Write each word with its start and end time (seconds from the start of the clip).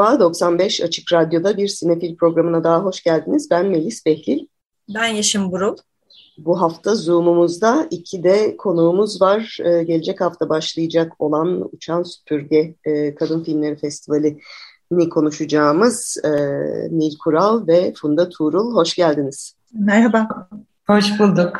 Merhaba, 0.00 0.20
95 0.20 0.80
Açık 0.80 1.12
Radyo'da 1.12 1.56
bir 1.56 1.68
sinefil 1.68 2.16
programına 2.16 2.64
daha 2.64 2.78
hoş 2.78 3.02
geldiniz. 3.02 3.48
Ben 3.50 3.66
Melis 3.66 4.06
Behlil. 4.06 4.46
Ben 4.94 5.06
Yeşim 5.06 5.52
Burul. 5.52 5.76
Bu 6.38 6.60
hafta 6.60 6.94
Zoom'umuzda 6.94 7.86
iki 7.90 8.22
de 8.22 8.56
konuğumuz 8.56 9.22
var. 9.22 9.58
Ee, 9.64 9.82
gelecek 9.82 10.20
hafta 10.20 10.48
başlayacak 10.48 11.12
olan 11.18 11.68
Uçan 11.72 12.02
Süpürge 12.02 12.74
e, 12.84 13.14
Kadın 13.14 13.44
Filmleri 13.44 13.76
Festivali'ni 13.76 15.08
konuşacağımız 15.08 16.16
e, 16.24 16.30
Nil 16.90 17.18
Kural 17.18 17.66
ve 17.66 17.92
Funda 17.96 18.28
Tuğrul. 18.28 18.74
Hoş 18.74 18.94
geldiniz. 18.94 19.54
Merhaba. 19.72 20.48
Hoş 20.86 21.18
bulduk. 21.18 21.52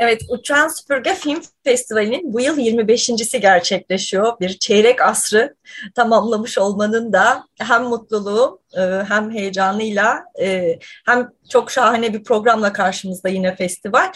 Evet, 0.00 0.22
Uçan 0.28 0.68
Süpürge 0.68 1.14
Film 1.14 1.42
Festivali'nin 1.64 2.32
bu 2.32 2.40
yıl 2.40 2.58
25.si 2.58 3.40
gerçekleşiyor. 3.40 4.40
Bir 4.40 4.58
çeyrek 4.58 5.02
asrı 5.02 5.54
tamamlamış 5.94 6.58
olmanın 6.58 7.12
da 7.12 7.44
hem 7.58 7.82
mutluluğu 7.82 8.60
e, 8.76 8.80
hem 8.80 9.30
heyecanıyla 9.30 10.24
e, 10.40 10.78
hem 11.06 11.28
çok 11.50 11.70
şahane 11.70 12.12
bir 12.12 12.24
programla 12.24 12.72
karşımızda 12.72 13.28
yine 13.28 13.56
festival 13.56 14.12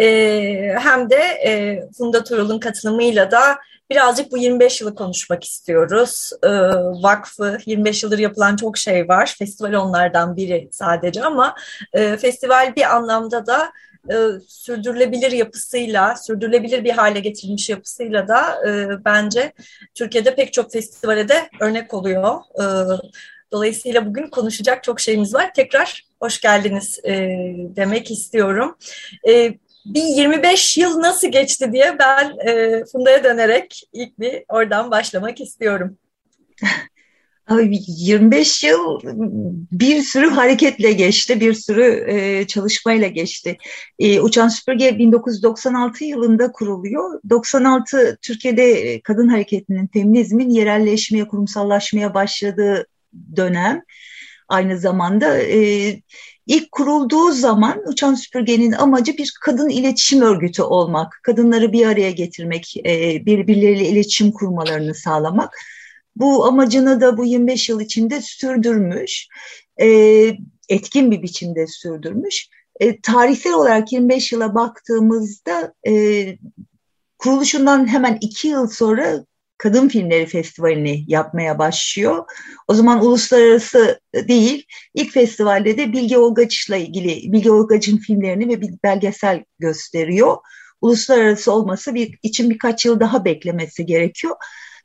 e, 0.00 0.06
hem 0.78 1.10
de 1.10 1.20
Funda 1.98 2.24
Turul'un 2.24 2.60
katılımıyla 2.60 3.30
da 3.30 3.58
birazcık 3.90 4.32
bu 4.32 4.38
25 4.38 4.80
yılı 4.80 4.94
konuşmak 4.94 5.44
istiyoruz. 5.44 6.30
Vakfı, 7.02 7.58
25 7.66 8.02
yıldır 8.02 8.18
yapılan 8.18 8.56
çok 8.56 8.78
şey 8.78 9.08
var. 9.08 9.34
Festival 9.38 9.72
onlardan 9.72 10.36
biri 10.36 10.68
sadece 10.72 11.22
ama 11.22 11.54
festival 11.94 12.76
bir 12.76 12.96
anlamda 12.96 13.46
da 13.46 13.72
e, 14.10 14.16
sürdürülebilir 14.48 15.32
yapısıyla, 15.32 16.16
sürdürülebilir 16.16 16.84
bir 16.84 16.90
hale 16.90 17.20
getirilmiş 17.20 17.70
yapısıyla 17.70 18.28
da 18.28 18.68
e, 18.68 18.88
bence 19.04 19.52
Türkiye'de 19.94 20.34
pek 20.34 20.52
çok 20.52 20.72
festivale 20.72 21.28
de 21.28 21.48
örnek 21.60 21.94
oluyor. 21.94 22.40
E, 22.60 22.64
dolayısıyla 23.52 24.06
bugün 24.06 24.26
konuşacak 24.26 24.82
çok 24.84 25.00
şeyimiz 25.00 25.34
var. 25.34 25.54
Tekrar 25.54 26.06
hoş 26.20 26.40
geldiniz 26.40 26.98
e, 27.04 27.12
demek 27.76 28.10
istiyorum. 28.10 28.76
E, 29.28 29.54
bir 29.84 30.02
25 30.02 30.78
yıl 30.78 31.00
nasıl 31.00 31.28
geçti 31.28 31.72
diye 31.72 31.98
ben 31.98 32.48
e, 32.48 32.84
Funda'ya 32.92 33.24
dönerek 33.24 33.82
ilk 33.92 34.18
bir 34.20 34.44
oradan 34.48 34.90
başlamak 34.90 35.40
istiyorum. 35.40 35.98
25 37.50 38.64
yıl 38.64 39.00
bir 39.72 40.02
sürü 40.02 40.30
hareketle 40.30 40.92
geçti, 40.92 41.40
bir 41.40 41.54
sürü 41.54 42.04
e, 42.08 42.46
çalışmayla 42.46 43.08
geçti. 43.08 43.56
E, 43.98 44.20
Uçan 44.20 44.48
Süpürge 44.48 44.98
1996 44.98 46.04
yılında 46.04 46.52
kuruluyor. 46.52 47.20
96 47.30 48.18
Türkiye'de 48.22 49.00
kadın 49.00 49.28
hareketinin, 49.28 49.86
feminizmin 49.86 50.50
yerelleşmeye, 50.50 51.28
kurumsallaşmaya 51.28 52.14
başladığı 52.14 52.86
dönem. 53.36 53.82
Aynı 54.48 54.78
zamanda 54.78 55.38
e, 55.38 56.00
ilk 56.46 56.72
kurulduğu 56.72 57.32
zaman 57.32 57.82
Uçan 57.86 58.14
Süpürge'nin 58.14 58.72
amacı 58.72 59.16
bir 59.16 59.34
kadın 59.40 59.68
iletişim 59.68 60.22
örgütü 60.22 60.62
olmak, 60.62 61.20
kadınları 61.22 61.72
bir 61.72 61.86
araya 61.86 62.10
getirmek, 62.10 62.76
e, 62.76 63.26
birbirleriyle 63.26 63.88
iletişim 63.88 64.32
kurmalarını 64.32 64.94
sağlamak 64.94 65.54
bu 66.18 66.46
amacını 66.46 67.00
da 67.00 67.16
bu 67.16 67.24
25 67.24 67.68
yıl 67.68 67.80
içinde 67.80 68.20
sürdürmüş, 68.20 69.28
e, 69.80 69.86
etkin 70.68 71.10
bir 71.10 71.22
biçimde 71.22 71.66
sürdürmüş. 71.66 72.48
E, 72.80 73.00
tarihsel 73.00 73.52
olarak 73.52 73.92
25 73.92 74.32
yıla 74.32 74.54
baktığımızda 74.54 75.74
e, 75.88 75.92
kuruluşundan 77.18 77.86
hemen 77.92 78.18
iki 78.20 78.48
yıl 78.48 78.68
sonra 78.68 79.24
Kadın 79.58 79.88
Filmleri 79.88 80.26
Festivali'ni 80.26 81.04
yapmaya 81.08 81.58
başlıyor. 81.58 82.24
O 82.68 82.74
zaman 82.74 83.04
uluslararası 83.04 84.00
değil, 84.14 84.66
ilk 84.94 85.12
festivalde 85.12 85.78
de 85.78 85.92
Bilge 85.92 86.18
Olgaç'la 86.18 86.76
ilgili, 86.76 87.32
Bilge 87.32 87.50
Olgaç'ın 87.50 87.96
filmlerini 87.96 88.48
ve 88.48 88.60
bir 88.60 88.70
belgesel 88.84 89.44
gösteriyor. 89.58 90.36
Uluslararası 90.80 91.52
olması 91.52 91.94
bir, 91.94 92.18
için 92.22 92.50
birkaç 92.50 92.86
yıl 92.86 93.00
daha 93.00 93.24
beklemesi 93.24 93.86
gerekiyor. 93.86 94.36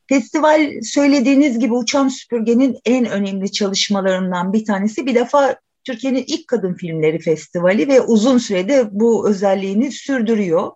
Festival 0.09 0.81
söylediğiniz 0.84 1.59
gibi 1.59 1.74
Uçan 1.74 2.08
Süpürge'nin 2.08 2.78
en 2.86 3.06
önemli 3.06 3.52
çalışmalarından 3.52 4.53
bir 4.53 4.66
tanesi. 4.66 5.06
Bir 5.06 5.16
defa 5.16 5.56
Türkiye'nin 5.84 6.24
ilk 6.28 6.47
kadın 6.47 6.74
filmleri 6.74 7.19
festivali 7.19 7.88
ve 7.88 8.02
uzun 8.02 8.38
sürede 8.38 8.88
bu 8.91 9.30
özelliğini 9.30 9.91
sürdürüyor. 9.91 10.72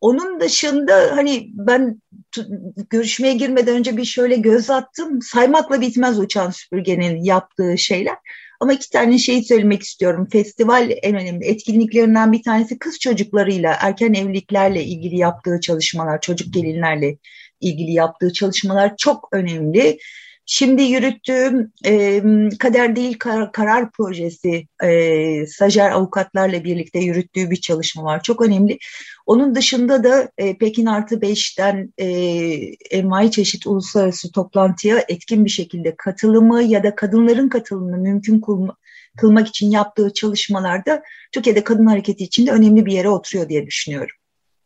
Onun 0.00 0.40
dışında 0.40 1.16
hani 1.16 1.50
ben 1.52 2.02
görüşmeye 2.90 3.34
girmeden 3.34 3.76
önce 3.76 3.96
bir 3.96 4.04
şöyle 4.04 4.36
göz 4.36 4.70
attım. 4.70 5.22
Saymakla 5.22 5.80
bitmez 5.80 6.18
Uçan 6.18 6.50
Süpürge'nin 6.50 7.24
yaptığı 7.24 7.78
şeyler. 7.78 8.16
Ama 8.60 8.72
iki 8.72 8.90
tane 8.90 9.18
şeyi 9.18 9.44
söylemek 9.44 9.82
istiyorum. 9.82 10.28
Festival 10.32 10.90
en 11.02 11.14
önemli 11.14 11.46
etkinliklerinden 11.46 12.32
bir 12.32 12.42
tanesi 12.42 12.78
kız 12.78 12.98
çocuklarıyla, 12.98 13.76
erken 13.80 14.14
evliliklerle 14.14 14.84
ilgili 14.84 15.16
yaptığı 15.16 15.60
çalışmalar, 15.60 16.20
çocuk 16.20 16.54
gelinlerle 16.54 17.16
ilgili 17.60 17.92
yaptığı 17.92 18.32
çalışmalar 18.32 18.96
çok 18.96 19.28
önemli. 19.32 19.98
Şimdi 20.48 20.82
yürüttüğüm 20.82 21.72
e, 21.84 22.22
Kader 22.58 22.96
Değil 22.96 23.18
Karar, 23.18 23.52
Karar 23.52 23.90
Projesi 23.90 24.66
e, 24.82 25.46
stajyer 25.46 25.90
avukatlarla 25.90 26.64
birlikte 26.64 26.98
yürüttüğü 26.98 27.50
bir 27.50 27.56
çalışma 27.56 28.04
var. 28.04 28.22
Çok 28.22 28.42
önemli. 28.42 28.78
Onun 29.26 29.54
dışında 29.54 30.04
da 30.04 30.30
e, 30.38 30.58
Pekin 30.58 30.86
Artı 30.86 31.14
5'ten 31.14 31.94
e, 31.98 32.06
envai 32.90 33.30
çeşit 33.30 33.66
uluslararası 33.66 34.32
toplantıya 34.32 35.04
etkin 35.08 35.44
bir 35.44 35.50
şekilde 35.50 35.96
katılımı 35.96 36.62
ya 36.62 36.84
da 36.84 36.94
kadınların 36.94 37.48
katılımını 37.48 37.98
mümkün 37.98 38.40
kılma, 38.40 38.76
kılmak 39.16 39.48
için 39.48 39.70
yaptığı 39.70 40.12
çalışmalarda 40.12 41.02
Türkiye'de 41.32 41.64
kadın 41.64 41.86
hareketi 41.86 42.24
içinde 42.24 42.50
önemli 42.50 42.86
bir 42.86 42.92
yere 42.92 43.08
oturuyor 43.08 43.48
diye 43.48 43.66
düşünüyorum. 43.66 44.16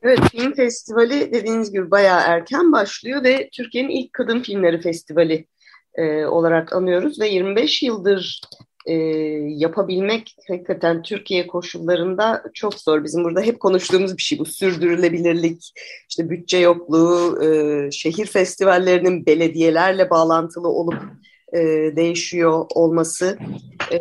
Evet, 0.02 0.18
film 0.32 0.54
festivali 0.54 1.32
dediğiniz 1.32 1.72
gibi 1.72 1.90
bayağı 1.90 2.20
erken 2.20 2.72
başlıyor 2.72 3.24
ve 3.24 3.48
Türkiye'nin 3.52 3.88
ilk 3.88 4.12
kadın 4.12 4.40
filmleri 4.40 4.80
festivali 4.80 5.46
e, 5.94 6.24
olarak 6.24 6.72
anıyoruz 6.72 7.20
ve 7.20 7.28
25 7.28 7.82
yıldır 7.82 8.40
e, 8.86 8.94
yapabilmek 9.46 10.36
hakikaten 10.48 11.02
Türkiye 11.02 11.46
koşullarında 11.46 12.42
çok 12.54 12.74
zor. 12.74 13.04
Bizim 13.04 13.24
burada 13.24 13.40
hep 13.40 13.60
konuştuğumuz 13.60 14.16
bir 14.16 14.22
şey 14.22 14.38
bu 14.38 14.44
sürdürülebilirlik, 14.44 15.72
işte 16.08 16.30
bütçe 16.30 16.58
yokluğu, 16.58 17.42
e, 17.44 17.90
şehir 17.90 18.26
festivallerinin 18.26 19.26
belediyelerle 19.26 20.10
bağlantılı 20.10 20.68
olup 20.68 21.02
e, 21.52 21.60
değişiyor 21.96 22.66
olması. 22.74 23.38
E, 23.92 23.98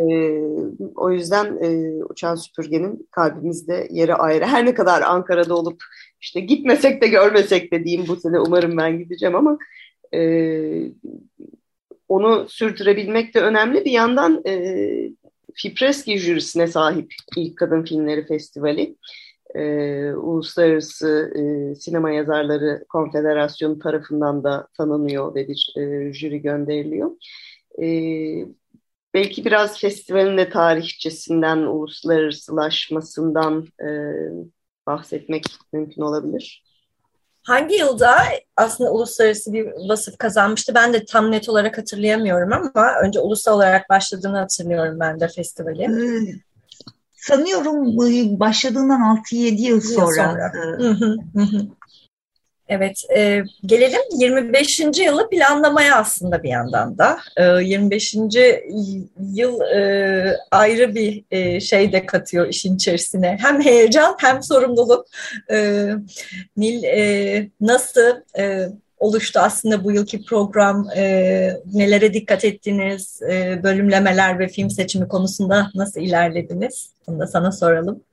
o 0.96 1.12
yüzden 1.12 1.46
e, 1.64 2.04
uçan 2.04 2.36
süpürgenin 2.36 3.08
kalbimizde 3.12 3.88
yeri 3.92 4.16
ayrı. 4.16 4.46
Her 4.46 4.66
ne 4.66 4.74
kadar 4.74 5.02
Ankara'da 5.02 5.56
olup 5.56 5.84
işte 6.22 6.40
gitmesek 6.40 7.02
de 7.02 7.08
görmesek 7.08 7.74
de 7.74 7.84
diyeyim 7.84 8.08
bu 8.08 8.16
sene 8.16 8.40
umarım 8.40 8.78
ben 8.78 8.98
gideceğim 9.00 9.36
ama 9.36 9.58
e, 10.14 10.22
onu 12.08 12.46
sürdürebilmek 12.50 13.36
de 13.36 13.42
önemli. 13.42 13.86
Bir 13.86 13.92
yandan 13.92 14.42
e, 14.48 14.84
Fipreski 15.54 16.18
jürisine 16.18 16.68
sahip 16.68 17.14
ilk 17.38 17.58
Kadın 17.58 17.84
Filmleri 17.84 18.28
Festivali. 18.28 18.96
E, 19.56 19.64
Uluslararası 20.14 21.34
e, 21.36 21.76
Sinema 21.76 22.12
Yazarları 22.12 22.86
Konfederasyonu 22.90 23.80
tarafından 23.80 24.44
da 24.44 24.68
tanınıyor 24.78 25.36
ve 25.36 25.48
bir 25.48 25.74
e, 25.78 26.14
jüri 26.14 26.42
gönderiliyor. 26.42 27.12
E, 27.82 27.86
belki 29.14 29.46
biraz 29.46 29.80
festivalin 29.80 30.38
de 30.38 30.50
tarihçesinden, 30.50 31.58
uluslararasılaşmasından 31.58 33.68
e, 33.82 33.90
bahsetmek 34.88 35.44
mümkün 35.74 36.02
olabilir. 36.02 36.64
Hangi 37.44 37.76
yılda 37.76 38.16
aslında 38.58 38.92
uluslararası 38.92 39.54
bir 39.54 39.66
vasıf 39.90 40.18
kazanmıştı? 40.18 40.76
Ben 40.76 40.94
de 40.94 41.06
tam 41.06 41.32
net 41.32 41.50
olarak 41.50 41.78
hatırlayamıyorum 41.78 42.54
ama 42.54 42.94
önce 43.04 43.20
ulusal 43.20 43.56
olarak 43.56 43.90
başladığını 43.90 44.38
hatırlıyorum 44.38 45.00
ben 45.00 45.20
de 45.20 45.28
festivali. 45.28 45.84
Ee, 45.84 46.36
sanıyorum 47.16 47.98
başladığından 48.40 49.02
6-7 49.02 49.62
yıl 49.62 49.82
sonra. 49.82 50.14
sonra. 50.14 50.54
Hı 50.54 50.92
hı, 50.92 51.16
hı. 51.34 51.68
Evet, 52.70 53.04
e, 53.16 53.44
gelelim 53.66 54.02
25. 54.14 54.80
yılı 54.80 55.30
planlamaya 55.30 55.96
aslında 55.96 56.44
bir 56.44 56.50
yandan 56.50 56.98
da. 56.98 57.20
E, 57.38 57.44
25. 57.44 58.16
yıl 59.34 59.62
e, 59.62 60.38
ayrı 60.52 60.96
bir 60.96 61.24
e, 61.32 61.60
şey 61.60 61.92
de 61.92 62.06
katıyor 62.06 62.48
işin 62.48 62.76
içerisine. 62.76 63.38
Hem 63.42 63.62
heyecan 63.62 64.16
hem 64.20 64.44
sorumluluk. 64.44 65.06
E, 65.52 65.88
Nil 66.58 66.84
e, 66.84 67.50
nasıl 67.62 68.16
e, 68.38 68.68
oluştu 68.98 69.40
aslında 69.40 69.84
bu 69.84 69.92
yılki 69.92 70.26
program? 70.26 70.88
E, 70.96 71.54
nelere 71.74 72.14
dikkat 72.14 72.46
ettiniz? 72.46 73.22
E, 73.22 73.64
bölümlemeler 73.64 74.40
ve 74.40 74.48
film 74.48 74.70
seçimi 74.70 75.08
konusunda 75.08 75.72
nasıl 75.76 76.02
ilerlediniz? 76.02 76.90
Bunu 77.08 77.20
da 77.20 77.28
sana 77.28 77.52
soralım. 77.52 78.04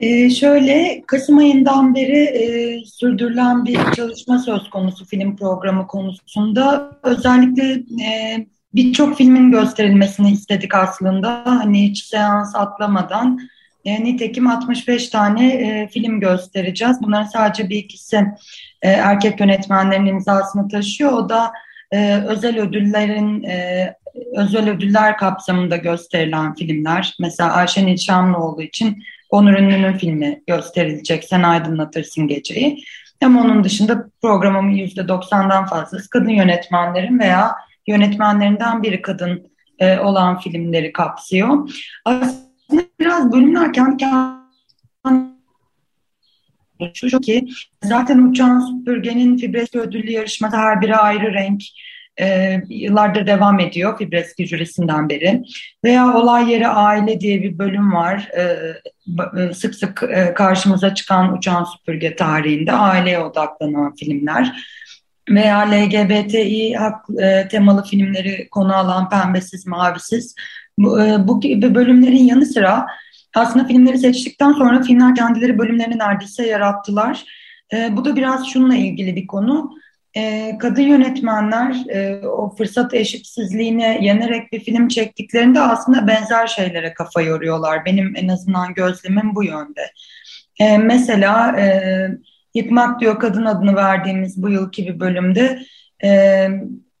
Ee, 0.00 0.30
şöyle 0.30 1.02
Kasım 1.06 1.38
ayından 1.38 1.94
beri 1.94 2.18
e, 2.18 2.78
sürdürülen 2.84 3.64
bir 3.64 3.78
çalışma 3.96 4.38
söz 4.38 4.70
konusu 4.70 5.04
film 5.04 5.36
programı 5.36 5.86
konusunda. 5.86 6.92
Özellikle 7.02 7.72
e, 8.04 8.46
birçok 8.74 9.16
filmin 9.16 9.50
gösterilmesini 9.50 10.30
istedik 10.30 10.74
aslında. 10.74 11.42
Hani 11.44 11.90
hiç 11.90 12.04
seans 12.04 12.56
atlamadan. 12.56 13.40
E, 13.84 14.04
nitekim 14.04 14.46
65 14.46 15.08
tane 15.08 15.54
e, 15.54 15.88
film 15.88 16.20
göstereceğiz. 16.20 16.96
Bunların 17.02 17.26
sadece 17.26 17.70
bir 17.70 17.76
ikisi 17.76 18.16
e, 18.82 18.90
erkek 18.90 19.40
yönetmenlerin 19.40 20.06
imzasını 20.06 20.68
taşıyor. 20.68 21.12
O 21.12 21.28
da 21.28 21.52
e, 21.92 22.22
özel 22.26 22.60
ödüllerin 22.60 23.42
e, 23.42 23.94
özel 24.36 24.70
ödüller 24.70 25.16
kapsamında 25.16 25.76
gösterilen 25.76 26.54
filmler. 26.54 27.16
Mesela 27.20 27.52
Ayşen 27.52 27.86
İlşamlıoğlu 27.86 28.62
için 28.62 29.02
Onur 29.30 29.52
Ünlü'nün 29.52 29.92
filmi 29.92 30.42
gösterilecek. 30.46 31.24
Sen 31.24 31.42
aydınlatırsın 31.42 32.28
geceyi. 32.28 32.84
Hem 33.20 33.38
onun 33.38 33.64
dışında 33.64 34.10
programımın 34.22 34.72
%90'dan 34.72 35.66
fazlası 35.66 36.10
kadın 36.10 36.28
yönetmenlerin 36.28 37.18
veya 37.18 37.54
yönetmenlerinden 37.86 38.82
biri 38.82 39.02
kadın 39.02 39.50
e, 39.78 39.98
olan 39.98 40.38
filmleri 40.40 40.92
kapsıyor. 40.92 41.70
Aslında 42.04 42.82
biraz 43.00 43.32
bölümler 43.32 43.72
kendi 43.72 44.04
şu 46.94 47.20
ki 47.20 47.48
zaten 47.84 48.18
Uçan 48.18 48.60
Süpürge'nin 48.60 49.36
Fibreski 49.36 49.80
ödüllü 49.80 50.10
yarışması 50.10 50.56
her 50.56 50.80
biri 50.80 50.96
ayrı 50.96 51.32
renk 51.32 51.62
e, 52.20 52.60
yıllardır 52.68 53.26
devam 53.26 53.60
ediyor 53.60 53.98
Fibreski 53.98 54.46
jürisinden 54.46 55.08
beri. 55.08 55.42
Veya 55.84 56.14
Olay 56.14 56.50
Yeri 56.50 56.68
Aile 56.68 57.20
diye 57.20 57.42
bir 57.42 57.58
bölüm 57.58 57.94
var. 57.94 58.28
E, 58.36 58.42
e, 59.40 59.54
sık 59.54 59.74
sık 59.74 60.02
e, 60.10 60.34
karşımıza 60.34 60.94
çıkan 60.94 61.38
Uçan 61.38 61.64
Süpürge 61.64 62.16
tarihinde 62.16 62.72
aileye 62.72 63.18
odaklanan 63.18 63.94
filmler. 63.94 64.52
Veya 65.30 65.58
LGBTİ 65.58 66.74
hak 66.74 67.04
e, 67.22 67.48
temalı 67.48 67.84
filmleri 67.84 68.48
konu 68.50 68.76
alan 68.76 69.08
Pembesiz 69.08 69.66
Mavisiz. 69.66 70.34
Bu, 70.78 71.02
e, 71.02 71.28
bu 71.28 71.40
gibi 71.40 71.74
bölümlerin 71.74 72.24
yanı 72.24 72.46
sıra 72.46 72.86
aslında 73.34 73.66
filmleri 73.66 73.98
seçtikten 73.98 74.52
sonra 74.52 74.82
filmler 74.82 75.14
kendileri 75.14 75.58
bölümlerini 75.58 75.98
neredeyse 75.98 76.46
yarattılar. 76.46 77.24
E, 77.74 77.96
bu 77.96 78.04
da 78.04 78.16
biraz 78.16 78.46
şununla 78.46 78.74
ilgili 78.74 79.16
bir 79.16 79.26
konu 79.26 79.78
e, 80.16 80.52
kadın 80.58 80.82
yönetmenler 80.82 81.74
e, 81.88 82.26
o 82.26 82.56
fırsat 82.56 82.94
eşitsizliğine 82.94 83.98
yenerek 84.02 84.52
bir 84.52 84.60
film 84.60 84.88
çektiklerinde 84.88 85.60
aslında 85.60 86.06
benzer 86.06 86.46
şeylere 86.46 86.94
kafa 86.94 87.22
yoruyorlar. 87.22 87.84
Benim 87.84 88.12
en 88.16 88.28
azından 88.28 88.74
gözlemim 88.74 89.34
bu 89.34 89.44
yönde. 89.44 89.92
E, 90.60 90.78
mesela 90.78 91.60
e, 91.60 92.08
Yıkmak 92.54 93.00
diyor 93.00 93.20
kadın 93.20 93.44
adını 93.44 93.76
verdiğimiz 93.76 94.42
bu 94.42 94.50
yılki 94.50 94.86
bir 94.86 95.00
bölümde 95.00 95.62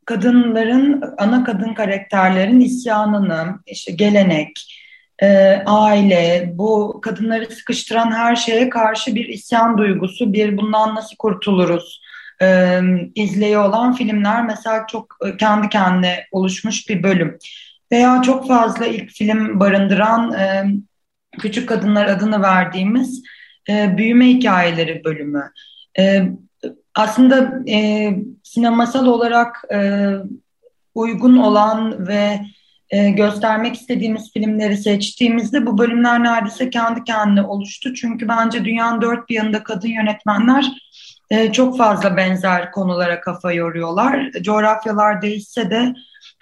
kadınların, 0.04 1.02
ana 1.18 1.44
kadın 1.44 1.74
karakterlerin 1.74 2.60
isyanını, 2.60 3.58
işte 3.66 3.92
gelenek, 3.92 4.50
aile, 5.66 6.52
bu 6.54 7.00
kadınları 7.02 7.46
sıkıştıran 7.46 8.12
her 8.12 8.36
şeye 8.36 8.70
karşı 8.70 9.14
bir 9.14 9.28
isyan 9.28 9.78
duygusu, 9.78 10.32
bir 10.32 10.56
bundan 10.56 10.94
nasıl 10.94 11.16
kurtuluruz 11.16 12.00
e, 12.42 12.80
izleyi 13.14 13.58
olan 13.58 13.92
filmler 13.94 14.44
mesela 14.44 14.86
çok 14.86 15.16
e, 15.26 15.36
kendi 15.36 15.68
kendine 15.68 16.26
oluşmuş 16.32 16.88
bir 16.88 17.02
bölüm. 17.02 17.38
Veya 17.92 18.22
çok 18.22 18.48
fazla 18.48 18.86
ilk 18.86 19.10
film 19.10 19.60
barındıran 19.60 20.32
e, 20.32 20.64
Küçük 21.38 21.68
Kadınlar 21.68 22.06
adını 22.06 22.42
verdiğimiz 22.42 23.22
e, 23.68 23.96
büyüme 23.96 24.28
hikayeleri 24.28 25.04
bölümü. 25.04 25.50
E, 25.98 26.22
aslında 26.94 27.62
e, 27.70 28.10
sinemasal 28.42 29.06
olarak 29.06 29.64
e, 29.72 30.08
uygun 30.94 31.36
olan 31.36 32.08
ve 32.08 32.40
e, 32.90 33.10
göstermek 33.10 33.74
istediğimiz 33.74 34.32
filmleri 34.32 34.76
seçtiğimizde 34.76 35.66
bu 35.66 35.78
bölümler 35.78 36.22
neredeyse 36.22 36.70
kendi 36.70 37.04
kendine 37.04 37.42
oluştu. 37.42 37.94
Çünkü 37.94 38.28
bence 38.28 38.64
dünyanın 38.64 39.00
dört 39.00 39.28
bir 39.28 39.34
yanında 39.34 39.62
kadın 39.62 39.88
yönetmenler 39.88 40.64
e, 41.30 41.52
çok 41.52 41.78
fazla 41.78 42.16
benzer 42.16 42.72
konulara 42.72 43.20
kafa 43.20 43.52
yoruyorlar. 43.52 44.30
Coğrafyalar 44.42 45.22
değişse 45.22 45.70
de 45.70 45.94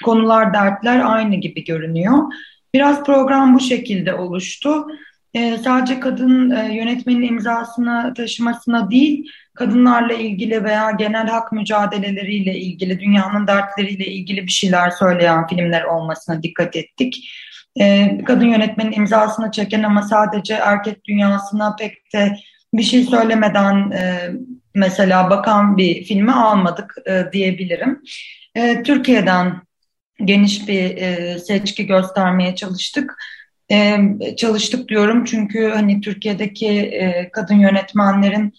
konular, 0.04 0.54
dertler 0.54 1.00
aynı 1.04 1.34
gibi 1.34 1.64
görünüyor. 1.64 2.18
Biraz 2.74 3.04
program 3.04 3.54
bu 3.54 3.60
şekilde 3.60 4.14
oluştu. 4.14 4.86
E, 5.34 5.58
sadece 5.58 6.00
kadın 6.00 6.50
e, 6.50 6.74
yönetmenin 6.74 7.22
imzasını 7.22 8.14
taşımasına 8.16 8.90
değil, 8.90 9.30
kadınlarla 9.54 10.14
ilgili 10.14 10.64
veya 10.64 10.90
genel 10.90 11.26
hak 11.26 11.52
mücadeleleriyle 11.52 12.58
ilgili, 12.58 13.00
dünyanın 13.00 13.46
dertleriyle 13.46 14.06
ilgili 14.06 14.46
bir 14.46 14.52
şeyler 14.52 14.90
söyleyen 14.90 15.46
filmler 15.46 15.82
olmasına 15.82 16.42
dikkat 16.42 16.76
ettik. 16.76 17.30
Kadın 18.26 18.46
yönetmenin 18.46 18.92
imzasını 18.92 19.50
çeken 19.50 19.82
ama 19.82 20.02
sadece 20.02 20.54
erkek 20.54 21.04
dünyasına 21.04 21.76
pek 21.76 22.12
de 22.14 22.36
bir 22.74 22.82
şey 22.82 23.04
söylemeden 23.04 23.92
mesela 24.76 25.30
bakan 25.30 25.76
bir 25.76 26.04
filmi 26.04 26.32
almadık 26.32 26.94
e, 27.06 27.24
diyebilirim. 27.32 28.02
E, 28.54 28.82
Türkiye'den 28.82 29.62
geniş 30.24 30.68
bir 30.68 30.96
e, 30.96 31.38
seçki 31.38 31.86
göstermeye 31.86 32.54
çalıştık. 32.54 33.14
E, 33.70 33.98
çalıştık 34.36 34.88
diyorum 34.88 35.24
çünkü 35.24 35.70
hani 35.74 36.00
Türkiye'deki 36.00 36.68
e, 36.68 37.30
kadın 37.32 37.54
yönetmenlerin 37.54 38.54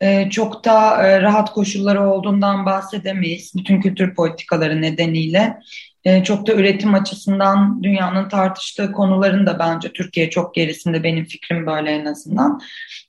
e, 0.00 0.30
çok 0.30 0.64
da 0.64 1.06
e, 1.06 1.22
rahat 1.22 1.52
koşulları 1.52 2.10
olduğundan 2.10 2.66
bahsedemeyiz. 2.66 3.52
Bütün 3.56 3.80
kültür 3.80 4.14
politikaları 4.14 4.82
nedeniyle. 4.82 5.58
E, 6.04 6.24
çok 6.24 6.46
da 6.46 6.52
üretim 6.52 6.94
açısından 6.94 7.82
dünyanın 7.82 8.28
tartıştığı 8.28 8.92
konuların 8.92 9.46
da 9.46 9.58
bence 9.58 9.92
Türkiye 9.92 10.30
çok 10.30 10.54
gerisinde 10.54 11.02
benim 11.02 11.24
fikrim 11.24 11.66
böyle 11.66 11.90
en 11.90 12.04
azından. 12.04 12.60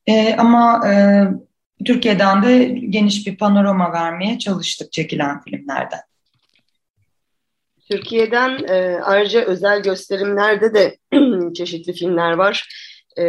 E, 0.08 0.36
ama 0.36 0.88
e, 0.88 0.94
Türkiye'den 1.86 2.44
de 2.44 2.66
geniş 2.90 3.28
bir 3.28 3.38
panorama 3.38 3.94
vermeye 3.94 4.40
çalıştık 4.40 4.92
çekilen 4.92 5.42
filmlerden. 5.42 6.00
Türkiye'den 7.90 8.64
e, 8.68 9.00
ayrıca 9.04 9.42
özel 9.42 9.84
gösterimlerde 9.84 10.74
de 10.74 10.98
çeşitli 11.54 11.94
filmler 11.94 12.32
var. 12.32 12.70
E, 13.18 13.24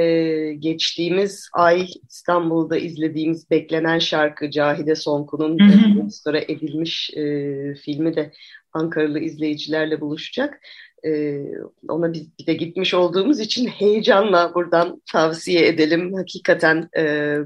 geçtiğimiz 0.59 1.49
ay 1.52 1.87
İstanbul'da 2.09 2.76
izlediğimiz 2.76 3.50
Beklenen 3.50 3.99
Şarkı 3.99 4.50
Cahide 4.50 4.95
Sonku'nun 4.95 5.59
restore 6.05 6.45
edilmiş 6.49 7.11
e, 7.17 7.23
filmi 7.75 8.17
de 8.17 8.33
Ankaralı 8.73 9.19
izleyicilerle 9.19 10.00
buluşacak. 10.00 10.61
E, 11.07 11.43
ona 11.88 12.12
biz 12.12 12.38
bir 12.38 12.47
de 12.47 12.55
gitmiş 12.55 12.95
olduğumuz 12.95 13.40
için 13.40 13.67
heyecanla 13.67 14.55
buradan 14.55 15.02
tavsiye 15.12 15.67
edelim. 15.67 16.14
Hakikaten 16.14 16.88
e, 16.99 17.37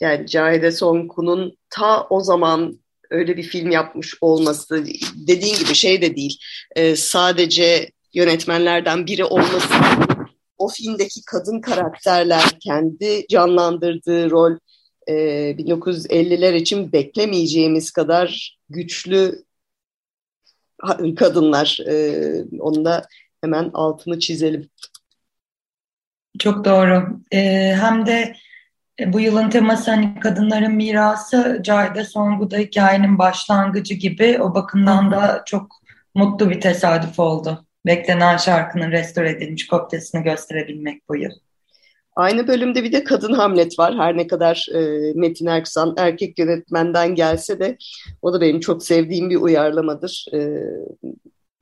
yani 0.00 0.26
Cahide 0.26 0.72
Sonku'nun 0.72 1.58
ta 1.70 2.06
o 2.10 2.20
zaman 2.20 2.78
öyle 3.10 3.36
bir 3.36 3.42
film 3.42 3.70
yapmış 3.70 4.14
olması 4.20 4.86
dediğin 5.14 5.54
gibi 5.58 5.74
şey 5.74 6.02
de 6.02 6.16
değil. 6.16 6.38
E, 6.76 6.96
sadece 6.96 7.90
yönetmenlerden 8.14 9.06
biri 9.06 9.24
olması 9.24 9.74
o 10.58 10.68
filmdeki 10.68 11.20
kadın 11.26 11.60
karakterler 11.60 12.44
kendi 12.60 13.26
canlandırdığı 13.30 14.30
rol 14.30 14.58
e, 15.06 15.12
1950'ler 15.50 16.54
için 16.56 16.92
beklemeyeceğimiz 16.92 17.90
kadar 17.90 18.58
güçlü 18.68 19.44
kadınlar. 21.16 21.78
E, 21.88 22.16
onu 22.60 22.84
da 22.84 23.06
hemen 23.40 23.70
altını 23.74 24.18
çizelim. 24.18 24.70
Çok 26.38 26.64
doğru. 26.64 27.20
E, 27.32 27.40
hem 27.80 28.06
de 28.06 28.36
bu 29.04 29.20
yılın 29.20 29.50
teması 29.50 29.90
hani 29.90 30.20
kadınların 30.20 30.72
mirası 30.72 31.60
Cahide 31.62 32.04
Songu'da 32.04 32.56
hikayenin 32.56 33.18
başlangıcı 33.18 33.94
gibi 33.94 34.38
o 34.42 34.54
bakımdan 34.54 35.10
da 35.10 35.42
çok 35.46 35.66
mutlu 36.14 36.50
bir 36.50 36.60
tesadüf 36.60 37.18
oldu. 37.18 37.66
Beklenen 37.86 38.36
şarkının 38.36 38.90
restore 38.90 39.30
edilmiş 39.30 39.66
kopyasını 39.66 40.22
gösterebilmek 40.22 41.08
bu 41.08 41.16
yıl. 41.16 41.30
Aynı 42.16 42.48
bölümde 42.48 42.84
bir 42.84 42.92
de 42.92 43.04
kadın 43.04 43.32
Hamlet 43.32 43.78
var. 43.78 43.94
Her 43.98 44.16
ne 44.16 44.26
kadar 44.26 44.66
e, 44.74 45.12
Metin 45.14 45.46
Erksan 45.46 45.94
erkek 45.98 46.38
yönetmenden 46.38 47.14
gelse 47.14 47.58
de 47.58 47.76
o 48.22 48.32
da 48.32 48.40
benim 48.40 48.60
çok 48.60 48.82
sevdiğim 48.82 49.30
bir 49.30 49.36
uyarlamadır. 49.36 50.26
E, 50.32 50.60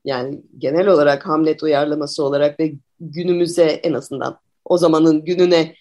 yani 0.05 0.43
genel 0.59 0.87
olarak 0.87 1.27
Hamlet 1.27 1.63
uyarlaması 1.63 2.25
olarak 2.25 2.61
ve 2.61 2.73
günümüze 3.01 3.65
en 3.65 3.93
azından 3.93 4.39
o 4.65 4.79
zamanın 4.79 5.25
gününe 5.25 5.75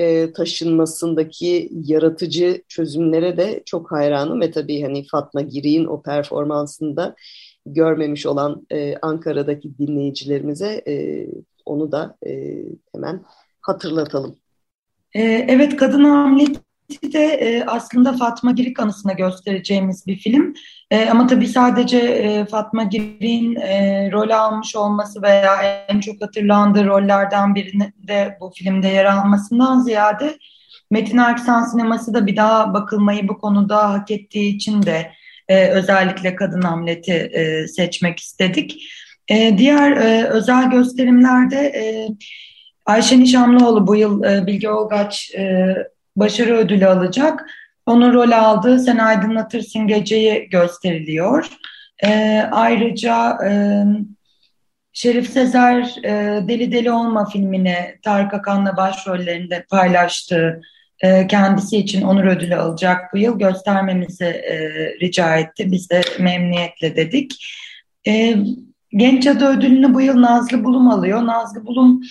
e, 0.00 0.32
taşınmasındaki 0.32 1.70
yaratıcı 1.84 2.62
çözümlere 2.68 3.36
de 3.36 3.62
çok 3.66 3.92
hayranım 3.92 4.40
ve 4.40 4.50
tabii 4.50 4.82
hani 4.82 5.06
Fatma 5.06 5.40
Girik'in 5.40 5.84
o 5.84 6.02
performansında 6.02 7.14
görmemiş 7.66 8.26
olan 8.26 8.66
e, 8.72 8.96
Ankara'daki 9.02 9.78
dinleyicilerimize 9.78 10.82
e, 10.88 11.26
onu 11.64 11.92
da 11.92 12.16
e, 12.26 12.62
hemen 12.94 13.24
hatırlatalım. 13.60 14.36
E, 15.14 15.22
evet 15.48 15.76
Kadın 15.76 16.04
Hamlet'i 16.04 16.69
de 17.12 17.24
e, 17.24 17.64
aslında 17.64 18.12
Fatma 18.12 18.52
Girik 18.52 18.80
anısına 18.80 19.12
göstereceğimiz 19.12 20.06
bir 20.06 20.16
film. 20.16 20.54
E, 20.90 21.10
ama 21.10 21.26
tabii 21.26 21.48
sadece 21.48 21.98
e, 21.98 22.44
Fatma 22.44 22.84
Girik'in 22.84 23.56
e, 23.56 24.08
rol 24.12 24.30
almış 24.30 24.76
olması 24.76 25.22
veya 25.22 25.62
en 25.88 26.00
çok 26.00 26.22
hatırlandığı 26.22 26.86
rollerden 26.86 27.54
birinde 27.54 28.36
bu 28.40 28.52
filmde 28.56 28.88
yer 28.88 29.04
almasından 29.04 29.80
ziyade 29.80 30.38
Metin 30.90 31.18
Erksan 31.18 31.64
sineması 31.64 32.14
da 32.14 32.26
bir 32.26 32.36
daha 32.36 32.74
bakılmayı 32.74 33.28
bu 33.28 33.38
konuda 33.38 33.90
hak 33.90 34.10
ettiği 34.10 34.56
için 34.56 34.82
de 34.82 35.12
e, 35.48 35.66
özellikle 35.66 36.34
Kadın 36.34 36.62
Hamlet'i 36.62 37.12
e, 37.12 37.68
seçmek 37.68 38.18
istedik. 38.18 38.82
E, 39.28 39.58
diğer 39.58 39.92
e, 39.92 40.24
özel 40.24 40.70
gösterimlerde 40.70 41.56
e, 41.56 42.08
Ayşe 42.86 43.20
Nişanlıoğlu 43.20 43.86
bu 43.86 43.96
yıl 43.96 44.24
e, 44.24 44.46
Bilge 44.46 44.70
Olgaç 44.70 45.34
e, 45.34 45.76
başarı 46.20 46.56
ödülü 46.56 46.86
alacak. 46.86 47.46
Onun 47.86 48.14
rol 48.14 48.30
aldığı 48.30 48.78
Sen 48.78 48.98
Aydınlatırsın 48.98 49.86
Gece'yi 49.86 50.48
gösteriliyor. 50.48 51.48
E, 52.04 52.40
ayrıca 52.52 53.38
e, 53.46 53.50
Şerif 54.92 55.30
Sezer 55.30 55.96
e, 56.04 56.10
Deli 56.48 56.72
Deli 56.72 56.92
Olma 56.92 57.28
filmini 57.28 57.76
Tarık 58.02 58.34
Akan'la 58.34 58.76
başrollerinde 58.76 59.66
paylaştığı 59.70 60.60
e, 61.00 61.26
kendisi 61.26 61.76
için 61.76 62.02
onur 62.02 62.24
ödülü 62.24 62.56
alacak 62.56 63.14
bu 63.14 63.18
yıl 63.18 63.38
göstermemizi 63.38 64.24
e, 64.24 64.58
rica 65.00 65.36
etti. 65.36 65.72
Biz 65.72 65.90
de 65.90 66.02
memnuniyetle 66.18 66.96
dedik. 66.96 67.32
E, 68.06 68.36
Genç 68.92 69.26
Adı 69.26 69.46
ödülünü 69.46 69.94
bu 69.94 70.00
yıl 70.00 70.22
Nazlı 70.22 70.64
Bulum 70.64 70.88
alıyor. 70.88 71.26
Nazlı 71.26 71.66
Bulum 71.66 72.02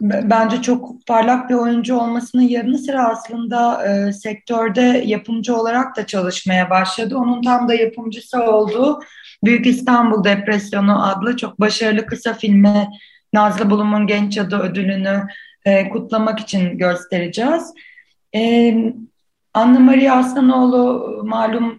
bence 0.00 0.62
çok 0.62 1.06
parlak 1.06 1.50
bir 1.50 1.54
oyuncu 1.54 1.96
olmasının 1.96 2.42
yanı 2.42 2.78
sıra 2.78 3.08
aslında 3.08 3.86
e, 3.88 4.12
sektörde 4.12 5.02
yapımcı 5.06 5.56
olarak 5.56 5.96
da 5.96 6.06
çalışmaya 6.06 6.70
başladı. 6.70 7.16
Onun 7.16 7.42
tam 7.42 7.68
da 7.68 7.74
yapımcısı 7.74 8.42
olduğu 8.42 9.00
Büyük 9.44 9.66
İstanbul 9.66 10.24
Depresyonu 10.24 11.06
adlı 11.06 11.36
çok 11.36 11.60
başarılı 11.60 12.06
kısa 12.06 12.34
filmi 12.34 12.88
Nazlı 13.32 13.70
Bulum'un 13.70 14.06
Genç 14.06 14.38
Adı 14.38 14.58
ödülünü 14.58 15.22
e, 15.64 15.88
kutlamak 15.88 16.40
için 16.40 16.78
göstereceğiz. 16.78 17.74
E, 18.34 18.74
Anna 19.54 19.78
Maria 19.78 20.16
Aslanoğlu 20.16 21.20
malum 21.24 21.78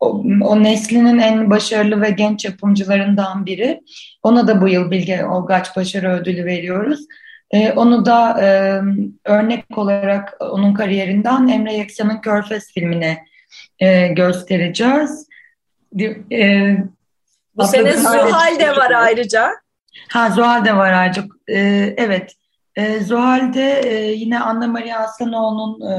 o, 0.00 0.24
o 0.42 0.62
neslinin 0.62 1.18
en 1.18 1.50
başarılı 1.50 2.02
ve 2.02 2.10
genç 2.10 2.44
yapımcılarından 2.44 3.46
biri. 3.46 3.80
Ona 4.22 4.48
da 4.48 4.62
bu 4.62 4.68
yıl 4.68 4.90
Bilge 4.90 5.24
Olgaç 5.24 5.76
Başarı 5.76 6.10
Ödülü 6.10 6.44
veriyoruz. 6.44 7.06
E, 7.54 7.72
onu 7.72 8.06
da 8.06 8.40
e, 8.42 8.80
örnek 9.24 9.78
olarak 9.78 10.36
onun 10.40 10.74
kariyerinden 10.74 11.48
Emre 11.48 11.72
Yeksan'ın 11.72 12.20
Körfez 12.20 12.72
filmine 12.72 13.24
e, 13.78 14.08
göstereceğiz. 14.08 15.28
E, 16.32 16.76
bu 17.56 17.64
sene 17.64 17.92
Zuhal 17.92 18.58
de 18.58 18.76
var 18.76 18.90
ayrıca. 18.90 19.50
Ha 20.10 20.30
Zuhal 20.30 20.64
de 20.64 20.76
var 20.76 20.92
ayrıca. 20.92 21.24
E, 21.48 21.60
evet. 21.96 22.34
E, 22.76 23.00
Zuhal'de 23.00 23.80
e, 23.80 24.12
yine 24.12 24.40
Anna 24.40 24.66
Maria 24.66 24.98
Aslanoğlu'nun 24.98 25.90
e, 25.90 25.96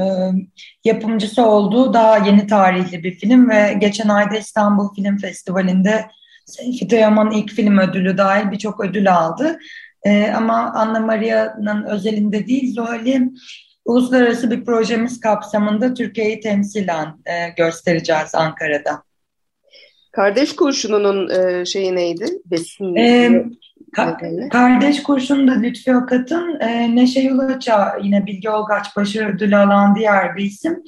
yapımcısı 0.84 1.46
olduğu 1.46 1.92
daha 1.94 2.18
yeni 2.18 2.46
tarihli 2.46 3.04
bir 3.04 3.18
film 3.18 3.50
ve 3.50 3.76
geçen 3.80 4.08
ayda 4.08 4.36
İstanbul 4.36 4.94
Film 4.94 5.18
Festivali'nde 5.18 6.06
Seyfi 6.46 6.88
Teoman'ın 6.88 7.30
ilk 7.30 7.50
film 7.50 7.78
ödülü 7.78 8.18
dahil 8.18 8.50
birçok 8.50 8.84
ödül 8.84 9.14
aldı. 9.16 9.58
E, 10.06 10.32
ama 10.36 10.72
Anna 10.74 11.00
Maria'nın 11.00 11.84
özelinde 11.84 12.46
değil, 12.46 12.74
Zuhal'i 12.74 13.30
uluslararası 13.84 14.50
bir 14.50 14.64
projemiz 14.64 15.20
kapsamında 15.20 15.94
Türkiye'yi 15.94 16.40
temsilen 16.40 17.06
e, 17.06 17.48
göstereceğiz 17.56 18.34
Ankara'da. 18.34 19.02
Kardeş 20.12 20.56
Kurşunu'nun 20.56 21.28
e, 21.30 21.64
şeyi 21.64 21.96
neydi? 21.96 22.26
Besin 22.44 22.96
ee, 22.96 23.44
ka 23.96 24.18
Kardeş 24.52 25.02
Kurşunu 25.02 25.48
da 25.48 25.52
Lütfi 25.52 25.96
Okat'ın 25.96 26.60
e, 26.60 26.96
Neşe 26.96 27.20
Yulaç'a 27.20 27.98
yine 28.02 28.26
Bilgi 28.26 28.50
Olgaç 28.50 28.96
Başarı 28.96 29.34
Ödülü 29.34 29.56
alan 29.56 29.94
diğer 29.94 30.36
bir 30.36 30.44
isim. 30.44 30.82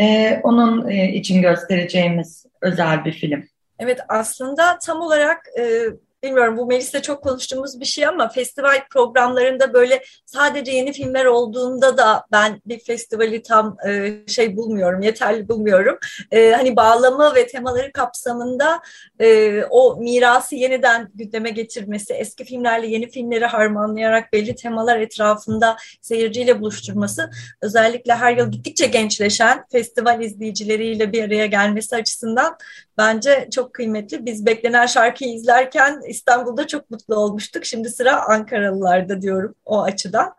E, 0.00 0.40
onun 0.42 0.88
e, 0.88 1.12
için 1.12 1.42
göstereceğimiz 1.42 2.46
özel 2.62 3.04
bir 3.04 3.12
film. 3.12 3.44
Evet 3.78 4.00
aslında 4.08 4.78
tam 4.78 5.00
olarak 5.00 5.38
e, 5.58 5.82
bilmiyorum 6.24 6.56
bu 6.56 6.66
Melis'le 6.66 7.02
çok 7.02 7.22
konuştuğumuz 7.22 7.80
bir 7.80 7.84
şey 7.84 8.06
ama 8.06 8.28
festival 8.28 8.80
programlarında 8.90 9.72
böyle 9.72 10.02
sadece 10.26 10.72
yeni 10.72 10.92
filmler 10.92 11.24
olduğunda 11.24 11.98
da 11.98 12.24
ben 12.32 12.60
bir 12.66 12.78
festivali 12.78 13.42
tam 13.42 13.76
e, 13.88 14.12
şey 14.26 14.56
bulmuyorum, 14.56 15.02
yeterli 15.02 15.48
bulmuyorum. 15.48 15.98
E, 16.30 16.50
hani 16.50 16.76
bağlamı 16.76 17.34
ve 17.34 17.46
temaları 17.46 17.92
kapsamında 17.92 18.80
e, 19.20 19.60
o 19.70 19.96
mirası 19.96 20.54
yeniden 20.56 21.10
gündeme 21.14 21.50
getirmesi, 21.50 22.14
eski 22.14 22.44
filmlerle 22.44 22.86
yeni 22.86 23.10
filmleri 23.10 23.44
harmanlayarak 23.46 24.32
belli 24.32 24.54
temalar 24.54 25.00
etrafında 25.00 25.76
seyirciyle 26.00 26.60
buluşturması 26.60 27.30
özellikle 27.62 28.14
her 28.14 28.36
yıl 28.36 28.50
gittikçe 28.50 28.86
gençleşen 28.86 29.64
festival 29.72 30.22
izleyicileriyle 30.22 31.12
bir 31.12 31.24
araya 31.24 31.46
gelmesi 31.46 31.96
açısından 31.96 32.56
bence 32.98 33.48
çok 33.54 33.74
kıymetli. 33.74 34.26
Biz 34.26 34.46
beklenen 34.46 34.86
şarkıyı 34.86 35.34
izlerken 35.34 36.00
İstanbul'da 36.08 36.66
çok 36.66 36.90
mutlu 36.90 37.16
olmuştuk. 37.16 37.64
Şimdi 37.64 37.88
sıra 37.88 38.28
Ankaralılarda 38.28 39.22
diyorum 39.22 39.54
o 39.64 39.82
açıdan. 39.82 40.34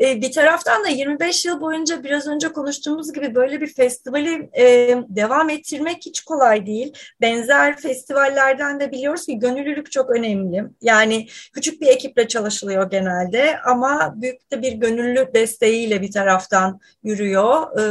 E, 0.00 0.20
bir 0.20 0.32
taraftan 0.32 0.84
da 0.84 0.88
25 0.88 1.44
yıl 1.44 1.60
boyunca 1.60 2.04
biraz 2.04 2.26
önce 2.26 2.48
konuştuğumuz 2.48 3.12
gibi 3.12 3.34
böyle 3.34 3.60
bir 3.60 3.74
festivali 3.74 4.50
e, 4.58 4.96
devam 5.08 5.50
ettirmek 5.50 5.96
hiç 6.06 6.20
kolay 6.20 6.66
değil. 6.66 6.92
Benzer 7.20 7.76
festivallerden 7.76 8.80
de 8.80 8.92
biliyoruz 8.92 9.26
ki 9.26 9.38
gönüllülük 9.38 9.92
çok 9.92 10.10
önemli. 10.10 10.64
Yani 10.82 11.26
küçük 11.52 11.80
bir 11.80 11.86
ekiple 11.86 12.28
çalışılıyor 12.28 12.90
genelde 12.90 13.60
ama 13.64 14.14
büyük 14.16 14.50
de 14.50 14.62
bir 14.62 14.72
gönüllü 14.72 15.28
desteğiyle 15.34 16.02
bir 16.02 16.12
taraftan 16.12 16.80
yürüyor. 17.04 17.78
E, 17.80 17.84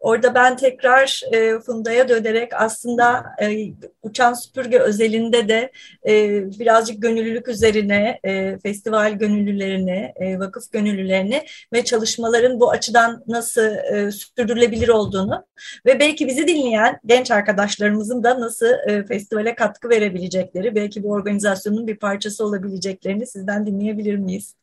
orada 0.00 0.34
ben 0.34 0.56
tekrar 0.56 1.22
e, 1.32 1.58
Funda'ya 1.58 2.08
dönerek 2.08 2.52
aslında 2.54 3.31
e, 3.42 3.72
uçan 4.02 4.34
süpürge 4.34 4.78
özelinde 4.78 5.48
de 5.48 5.72
e, 6.08 6.44
birazcık 6.58 7.02
gönüllülük 7.02 7.48
üzerine, 7.48 8.20
e, 8.24 8.58
festival 8.58 9.12
gönüllülerini, 9.12 10.12
e, 10.16 10.38
vakıf 10.38 10.72
gönüllülerini 10.72 11.42
ve 11.72 11.84
çalışmaların 11.84 12.60
bu 12.60 12.70
açıdan 12.70 13.24
nasıl 13.26 13.94
e, 13.94 14.10
sürdürülebilir 14.12 14.88
olduğunu 14.88 15.46
ve 15.86 16.00
belki 16.00 16.26
bizi 16.26 16.48
dinleyen 16.48 17.00
genç 17.06 17.30
arkadaşlarımızın 17.30 18.22
da 18.22 18.40
nasıl 18.40 18.66
e, 18.88 19.06
festivale 19.06 19.54
katkı 19.54 19.88
verebilecekleri, 19.88 20.74
belki 20.74 21.02
bu 21.02 21.10
organizasyonun 21.10 21.86
bir 21.86 21.96
parçası 21.96 22.44
olabileceklerini 22.44 23.26
sizden 23.26 23.66
dinleyebilir 23.66 24.16
miyiz? 24.16 24.54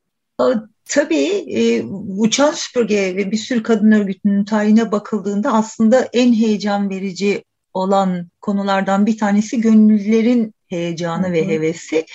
Tabii 0.86 1.28
e, 1.60 1.84
uçan 2.18 2.52
süpürge 2.52 3.16
ve 3.16 3.32
bir 3.32 3.38
sürü 3.38 3.64
kadın 3.64 3.92
örgütünün 3.92 4.46
tarihine 4.46 4.92
bakıldığında 4.92 5.54
aslında 5.54 6.10
en 6.14 6.34
heyecan 6.34 6.90
verici 6.90 7.44
olan 7.74 8.30
konulardan 8.42 9.06
bir 9.06 9.18
tanesi 9.18 9.62
gönüllülerin 9.62 10.54
heyecanı 10.68 11.28
Hı 11.28 11.30
-hı. 11.30 11.34
ve 11.34 11.48
hevesi. 11.48 12.06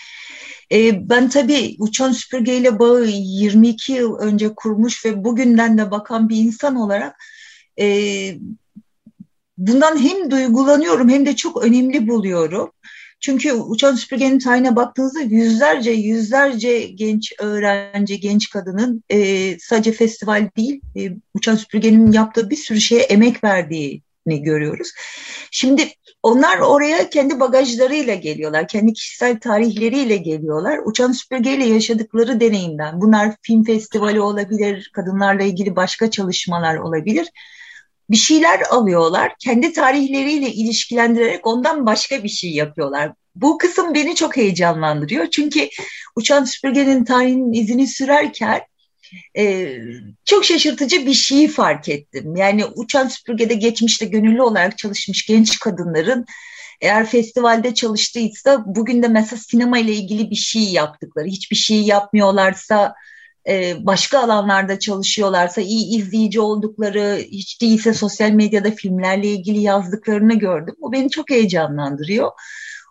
E, 0.72 1.08
ben 1.08 1.28
tabii 1.28 1.76
uçan 1.78 2.12
süpürgeyle 2.12 2.78
bağı 2.78 3.04
22 3.06 3.92
yıl 3.92 4.18
önce 4.18 4.54
kurmuş 4.54 5.04
ve 5.04 5.24
bugünden 5.24 5.78
de 5.78 5.90
bakan 5.90 6.28
bir 6.28 6.36
insan 6.36 6.76
olarak 6.76 7.16
e, 7.80 7.86
bundan 9.58 9.98
hem 9.98 10.30
duygulanıyorum 10.30 11.08
hem 11.08 11.26
de 11.26 11.36
çok 11.36 11.64
önemli 11.64 12.08
buluyorum. 12.08 12.70
Çünkü 13.20 13.52
uçan 13.52 13.94
süpürgenin 13.94 14.38
tarihine 14.38 14.76
baktığınızda 14.76 15.20
yüzlerce 15.20 15.90
yüzlerce 15.90 16.80
genç 16.80 17.32
öğrenci, 17.40 18.20
genç 18.20 18.50
kadının 18.50 19.04
e, 19.10 19.58
sadece 19.58 19.92
festival 19.92 20.50
değil, 20.56 20.80
e, 20.96 21.10
uçan 21.34 21.56
süpürgenin 21.56 22.12
yaptığı 22.12 22.50
bir 22.50 22.56
sürü 22.56 22.80
şeye 22.80 23.02
emek 23.02 23.44
verdiği 23.44 24.02
görüyoruz. 24.26 24.92
Şimdi 25.50 25.88
onlar 26.22 26.58
oraya 26.58 27.10
kendi 27.10 27.40
bagajlarıyla 27.40 28.14
geliyorlar, 28.14 28.68
kendi 28.68 28.92
kişisel 28.92 29.40
tarihleriyle 29.40 30.16
geliyorlar. 30.16 30.80
Uçan 30.84 31.12
süpürgeyle 31.12 31.64
yaşadıkları 31.64 32.40
deneyimden, 32.40 33.00
bunlar 33.00 33.34
film 33.42 33.64
festivali 33.64 34.20
olabilir, 34.20 34.90
kadınlarla 34.94 35.42
ilgili 35.42 35.76
başka 35.76 36.10
çalışmalar 36.10 36.76
olabilir. 36.76 37.28
Bir 38.10 38.16
şeyler 38.16 38.60
alıyorlar, 38.70 39.34
kendi 39.38 39.72
tarihleriyle 39.72 40.52
ilişkilendirerek 40.52 41.46
ondan 41.46 41.86
başka 41.86 42.24
bir 42.24 42.28
şey 42.28 42.50
yapıyorlar. 42.50 43.12
Bu 43.34 43.58
kısım 43.58 43.94
beni 43.94 44.14
çok 44.14 44.36
heyecanlandırıyor. 44.36 45.26
Çünkü 45.30 45.68
uçan 46.16 46.44
süpürgenin 46.44 47.04
tarihinin 47.04 47.52
izini 47.52 47.86
sürerken 47.86 48.60
e, 49.36 49.76
çok 50.24 50.44
şaşırtıcı 50.44 51.06
bir 51.06 51.14
şeyi 51.14 51.48
fark 51.48 51.88
ettim. 51.88 52.36
Yani 52.36 52.64
uçan 52.64 53.08
süpürgede 53.08 53.54
geçmişte 53.54 54.06
gönüllü 54.06 54.42
olarak 54.42 54.78
çalışmış 54.78 55.26
genç 55.26 55.58
kadınların 55.58 56.26
eğer 56.80 57.06
festivalde 57.06 57.74
çalıştıysa 57.74 58.62
bugün 58.66 59.02
de 59.02 59.08
mesela 59.08 59.40
sinema 59.40 59.78
ile 59.78 59.92
ilgili 59.92 60.30
bir 60.30 60.36
şey 60.36 60.62
yaptıkları, 60.62 61.26
hiçbir 61.26 61.56
şey 61.56 61.82
yapmıyorlarsa 61.82 62.94
e, 63.48 63.74
başka 63.86 64.18
alanlarda 64.18 64.78
çalışıyorlarsa 64.78 65.60
iyi 65.60 65.98
izleyici 65.98 66.40
oldukları, 66.40 67.24
hiç 67.30 67.60
değilse 67.60 67.94
sosyal 67.94 68.30
medyada 68.30 68.70
filmlerle 68.70 69.28
ilgili 69.28 69.60
yazdıklarını 69.60 70.38
gördüm. 70.38 70.74
Bu 70.80 70.92
beni 70.92 71.10
çok 71.10 71.30
heyecanlandırıyor. 71.30 72.30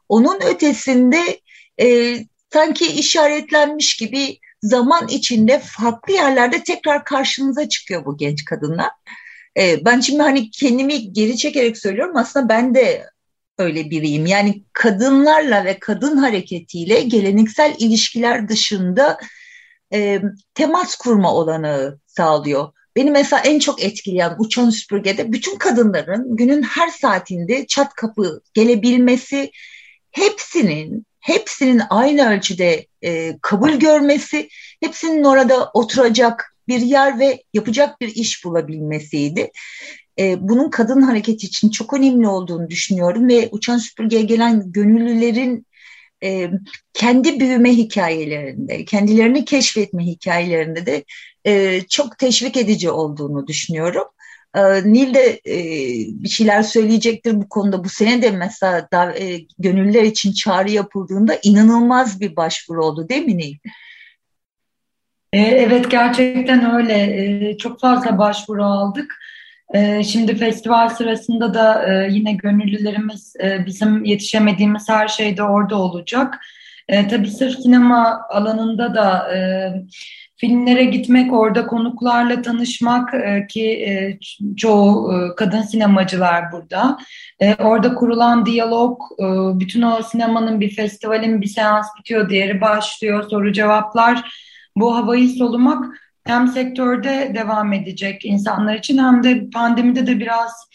Onun 0.10 0.42
ötesinde 0.42 1.40
e, 1.82 2.18
sanki 2.54 2.86
işaretlenmiş 2.86 3.98
gibi 3.98 4.40
zaman 4.64 5.08
içinde 5.08 5.62
farklı 5.66 6.14
yerlerde 6.14 6.64
tekrar 6.64 7.06
karşınıza 7.06 7.70
çıkıyor 7.70 8.06
bu 8.06 8.18
genç 8.18 8.46
kadınlar. 8.46 8.90
E, 9.58 9.86
ben 9.86 10.00
şimdi 10.00 10.22
hani 10.22 10.52
kendimi 10.52 11.14
geri 11.14 11.38
çekerek 11.38 11.78
söylüyorum 11.78 12.18
aslında 12.18 12.50
ben 12.50 12.76
de 12.76 13.10
öyle 13.58 13.90
biriyim. 13.90 14.26
Yani 14.26 14.64
kadınlarla 14.74 15.66
ve 15.66 15.80
kadın 15.80 16.18
hareketiyle 16.18 17.02
geleneksel 17.02 17.76
ilişkiler 17.80 18.50
dışında 18.50 19.18
e, 19.94 20.22
temas 20.54 20.96
kurma 20.96 21.34
olanağı 21.34 22.00
sağlıyor. 22.08 22.74
Beni 22.96 23.12
mesela 23.12 23.42
en 23.42 23.60
çok 23.60 23.84
etkileyen 23.84 24.36
uçan 24.40 24.70
süpürgede 24.70 25.32
bütün 25.32 25.58
kadınların 25.58 26.36
günün 26.36 26.64
her 26.64 26.90
saatinde 26.90 27.68
çat 27.68 27.94
kapı 27.94 28.42
gelebilmesi, 28.54 29.52
hepsinin 30.12 31.06
hepsinin 31.24 31.82
aynı 31.90 32.30
ölçüde 32.30 32.86
e, 33.04 33.38
kabul 33.42 33.72
görmesi, 33.72 34.50
hepsinin 34.80 35.24
orada 35.24 35.72
oturacak 35.74 36.56
bir 36.68 36.82
yer 36.82 37.20
ve 37.20 37.44
yapacak 37.54 38.02
bir 38.02 38.08
iş 38.16 38.46
bulabilmesiydi. 38.46 39.52
E, 40.20 40.48
bunun 40.50 40.70
kadın 40.70 41.02
hareketi 41.02 41.48
için 41.48 41.70
çok 41.70 41.94
önemli 41.94 42.28
olduğunu 42.28 42.70
düşünüyorum 42.70 43.28
ve 43.28 43.50
uçan 43.52 43.78
süpürgeye 43.78 44.22
gelen 44.22 44.72
gönüllülerin 44.72 45.66
e, 46.24 46.50
kendi 46.94 47.40
büyüme 47.40 47.74
hikayelerinde, 47.74 48.86
kendilerini 48.86 49.46
keşfetme 49.46 50.06
hikayelerinde 50.06 50.86
de 50.86 51.04
e, 51.46 51.82
çok 51.90 52.18
teşvik 52.18 52.58
edici 52.58 52.90
olduğunu 52.90 53.48
düşünüyorum. 53.48 54.06
Ee, 54.56 54.94
Nil 54.94 55.14
de 55.14 55.42
e, 55.48 55.58
bir 56.24 56.30
şeyler 56.30 56.64
söyleyecektir 56.64 57.36
bu 57.36 57.50
konuda. 57.50 57.84
Bu 57.84 57.90
sene 57.90 58.22
de 58.22 58.32
mesela 58.32 58.88
da, 58.94 59.14
e, 59.20 59.40
gönüllüler 59.60 60.04
için 60.04 60.34
çağrı 60.34 60.72
yapıldığında 60.72 61.38
inanılmaz 61.44 62.22
bir 62.22 62.36
başvuru 62.36 62.86
oldu 62.86 63.10
değil 63.10 63.26
mi 63.26 63.38
Nil? 63.38 63.56
E, 65.34 65.40
evet 65.40 65.92
gerçekten 65.92 66.76
öyle. 66.76 67.58
Çok 67.58 67.80
fazla 67.80 68.18
başvuru 68.18 68.64
aldık. 68.64 69.16
Şimdi 70.04 70.36
festival 70.36 70.90
sırasında 70.90 71.54
da 71.54 71.88
yine 72.06 72.34
gönüllülerimiz 72.34 73.36
bizim 73.66 74.04
yetişemediğimiz 74.06 74.90
her 74.90 75.08
şeyde 75.08 75.44
orada 75.44 75.76
olacak. 75.76 76.40
Tabii 77.10 77.28
sırf 77.28 77.60
sinema 77.60 78.22
alanında 78.30 78.96
da 78.96 79.30
filmlere 80.44 80.84
gitmek, 80.84 81.34
orada 81.34 81.68
konuklarla 81.68 82.42
tanışmak 82.42 83.14
e, 83.14 83.48
ki 83.48 83.70
e, 83.70 84.20
çoğu 84.58 85.14
e, 85.14 85.36
kadın 85.36 85.62
sinemacılar 85.62 86.52
burada. 86.52 86.98
Orada 87.60 87.96
kurulan 87.96 88.46
diyalog, 88.46 89.02
bütün 89.60 89.82
o 89.82 90.02
sinemanın 90.02 90.62
bir 90.62 90.76
festivalin 90.76 91.42
bir 91.42 91.48
seans 91.48 91.88
bitiyor, 92.00 92.30
diğeri 92.30 92.62
başlıyor, 92.62 93.30
soru 93.30 93.54
cevaplar. 93.54 94.32
Bu 94.76 94.96
havayı 94.96 95.30
solumak 95.30 95.86
hem 96.26 96.48
sektörde 96.48 97.32
devam 97.36 97.74
edecek 97.74 98.26
insanlar 98.26 98.76
için 98.76 98.98
hem 98.98 99.24
de 99.24 99.50
pandemide 99.54 100.08
de 100.08 100.20
biraz 100.20 100.70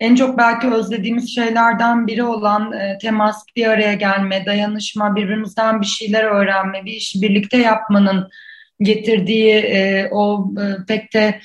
en 0.00 0.14
çok 0.14 0.38
belki 0.38 0.70
özlediğimiz 0.70 1.34
şeylerden 1.34 2.06
biri 2.06 2.22
olan 2.22 2.72
e, 2.72 2.98
temas, 2.98 3.44
bir 3.56 3.66
araya 3.66 3.94
gelme, 3.94 4.46
dayanışma, 4.46 5.16
birbirimizden 5.16 5.80
bir 5.80 5.86
şeyler 5.86 6.24
öğrenme, 6.24 6.84
bir 6.84 6.92
işi 6.92 7.22
birlikte 7.22 7.58
yapmanın 7.58 8.28
getirdiği 8.80 9.52
e, 9.52 10.08
o 10.12 10.50
e, 10.58 10.84
pek 10.88 11.14
de 11.14 11.40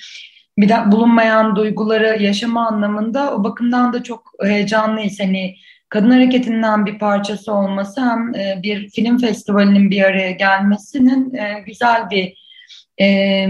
bulunmayan 0.91 1.55
duyguları 1.55 2.23
yaşama 2.23 2.67
anlamında 2.67 3.35
o 3.35 3.43
bakımdan 3.43 3.93
da 3.93 4.03
çok 4.03 4.31
heyecanlıyız. 4.43 5.19
Hani 5.19 5.55
kadın 5.89 6.11
hareketinden 6.11 6.85
bir 6.85 6.99
parçası 6.99 7.53
olması 7.53 8.01
hem 8.01 8.35
e, 8.35 8.59
bir 8.63 8.89
film 8.89 9.17
festivalinin 9.17 9.91
bir 9.91 10.03
araya 10.03 10.31
gelmesinin 10.31 11.33
e, 11.33 11.63
güzel 11.65 12.09
bir 12.09 12.49
e, 13.01 13.47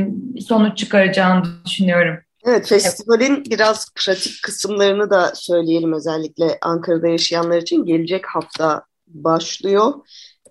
sonuç 0.47 0.77
çıkaracağını 0.77 1.43
düşünüyorum. 1.65 2.17
Evet, 2.45 2.67
festivalin 2.67 3.45
biraz 3.45 3.93
pratik 3.95 4.43
kısımlarını 4.43 5.09
da 5.09 5.31
söyleyelim 5.35 5.93
özellikle 5.93 6.57
Ankara'da 6.61 7.07
yaşayanlar 7.07 7.57
için. 7.57 7.85
Gelecek 7.85 8.25
hafta 8.27 8.83
başlıyor. 9.07 9.93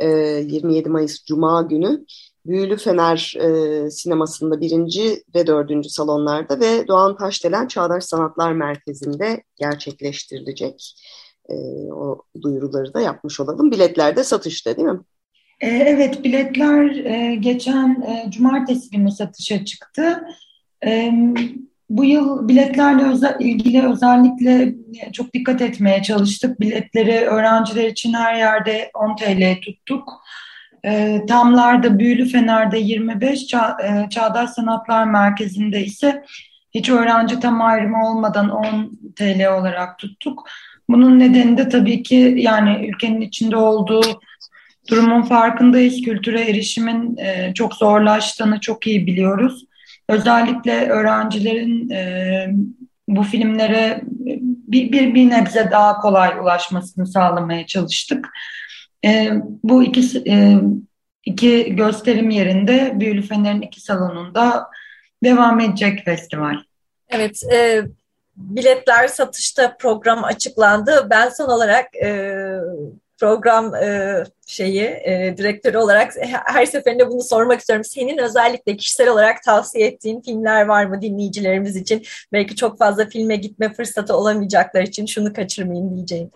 27 0.01 0.89
Mayıs 0.89 1.25
Cuma 1.25 1.63
günü. 1.63 2.05
Büyülü 2.47 2.77
Fener 2.77 3.35
e, 3.41 3.91
sinemasında 3.91 4.61
birinci 4.61 5.23
ve 5.35 5.47
dördüncü 5.47 5.89
salonlarda 5.89 6.61
ve 6.61 6.89
Doğan 6.89 7.17
Taşdelen 7.17 7.67
Çağdaş 7.67 8.05
Sanatlar 8.05 8.53
Merkezi'nde 8.53 9.43
gerçekleştirilecek. 9.57 10.95
E, 11.49 11.55
o 11.93 12.23
duyuruları 12.43 12.95
da 12.95 13.01
yapmış 13.01 13.41
olalım. 13.41 13.71
Biletler 13.71 14.17
de 14.17 14.25
satışta 14.25 14.77
değil 14.77 14.89
mi? 14.89 15.01
E, 15.61 15.69
evet, 15.69 16.25
biletler 16.25 16.91
e, 17.05 17.35
geçen 17.35 18.03
e, 18.03 18.31
cumartesi 18.31 18.91
günü 18.91 19.11
satışa 19.11 19.65
çıktı. 19.65 20.25
Bu 21.91 22.05
yıl 22.05 22.49
biletlerle 22.49 23.37
ilgili 23.41 23.93
özellikle 23.93 24.75
çok 25.13 25.35
dikkat 25.35 25.63
etmeye 25.63 26.03
çalıştık. 26.03 26.61
Biletleri 26.61 27.27
öğrenciler 27.27 27.85
için 27.85 28.13
her 28.13 28.35
yerde 28.35 28.91
10 28.95 29.17
TL 29.17 29.61
tuttuk. 29.65 30.09
E, 30.85 31.21
Tamlar'da, 31.29 31.99
Büyülü 31.99 32.29
Fener'de 32.29 32.79
25, 32.79 33.47
Ça 33.47 33.77
e, 33.83 34.11
Çağdaş 34.11 34.51
Sanatlar 34.51 35.05
Merkezi'nde 35.05 35.85
ise 35.85 36.25
hiç 36.75 36.91
öğrenci 36.91 37.41
tam 37.41 37.63
ayrımı 37.63 38.11
olmadan 38.11 38.51
10 38.51 38.99
TL 39.17 39.59
olarak 39.59 39.99
tuttuk. 39.99 40.49
Bunun 40.89 41.19
nedeni 41.19 41.59
de 41.59 41.69
tabii 41.69 42.03
ki 42.03 42.35
yani 42.37 42.89
ülkenin 42.89 43.21
içinde 43.21 43.57
olduğu 43.57 44.21
durumun 44.91 45.23
farkındayız. 45.23 46.03
Kültüre 46.03 46.51
erişimin 46.51 47.17
e, 47.17 47.55
çok 47.55 47.75
zorlaştığını 47.75 48.61
çok 48.61 48.87
iyi 48.87 49.07
biliyoruz. 49.07 49.65
Özellikle 50.09 50.89
öğrencilerin 50.89 51.91
e, 51.91 52.47
bu 53.09 53.23
filmlere 53.23 54.01
bir, 54.69 54.93
bir, 54.93 55.15
bir 55.15 55.31
nebze 55.31 55.71
daha 55.71 56.01
kolay 56.01 56.39
ulaşmasını 56.41 57.07
sağlamaya 57.07 57.67
çalıştık. 57.67 58.29
E, 59.05 59.31
bu 59.63 59.83
iki, 59.83 60.31
e, 60.31 60.59
iki 61.25 61.77
gösterim 61.77 62.31
yerinde 62.31 62.93
Büyülü 63.01 63.23
Fener'in 63.23 63.63
iki 63.63 63.81
salonunda 63.81 64.67
devam 65.25 65.61
edecek 65.61 66.05
festival. 66.05 66.57
Evet, 67.09 67.43
e, 67.53 67.83
biletler 68.37 69.09
satışta 69.09 69.77
program 69.77 70.25
açıklandı. 70.25 71.07
Ben 71.11 71.29
son 71.29 71.49
olarak 71.49 71.97
e, 71.97 72.31
program 73.21 73.75
e, 73.75 74.17
şeyi 74.47 74.83
e, 74.83 75.35
direktörü 75.37 75.79
olarak 75.79 76.13
her 76.47 76.67
seferinde 76.67 77.09
bunu 77.09 77.23
sormak 77.23 77.61
istiyorum. 77.61 77.85
Senin 77.85 78.19
özellikle 78.19 78.77
kişisel 78.77 79.09
olarak 79.09 79.43
tavsiye 79.43 79.87
ettiğin 79.87 80.21
filmler 80.21 80.67
var 80.67 80.85
mı 80.85 81.03
dinleyicilerimiz 81.03 81.77
için? 81.77 82.03
Belki 82.33 82.57
çok 82.57 82.79
fazla 82.79 83.07
filme 83.07 83.37
gitme 83.37 83.73
fırsatı 83.73 84.17
olamayacaklar 84.17 84.83
için 84.83 85.07
şunu 85.07 85.33
kaçırmayın 85.33 85.97
diyeceğim. 85.97 86.31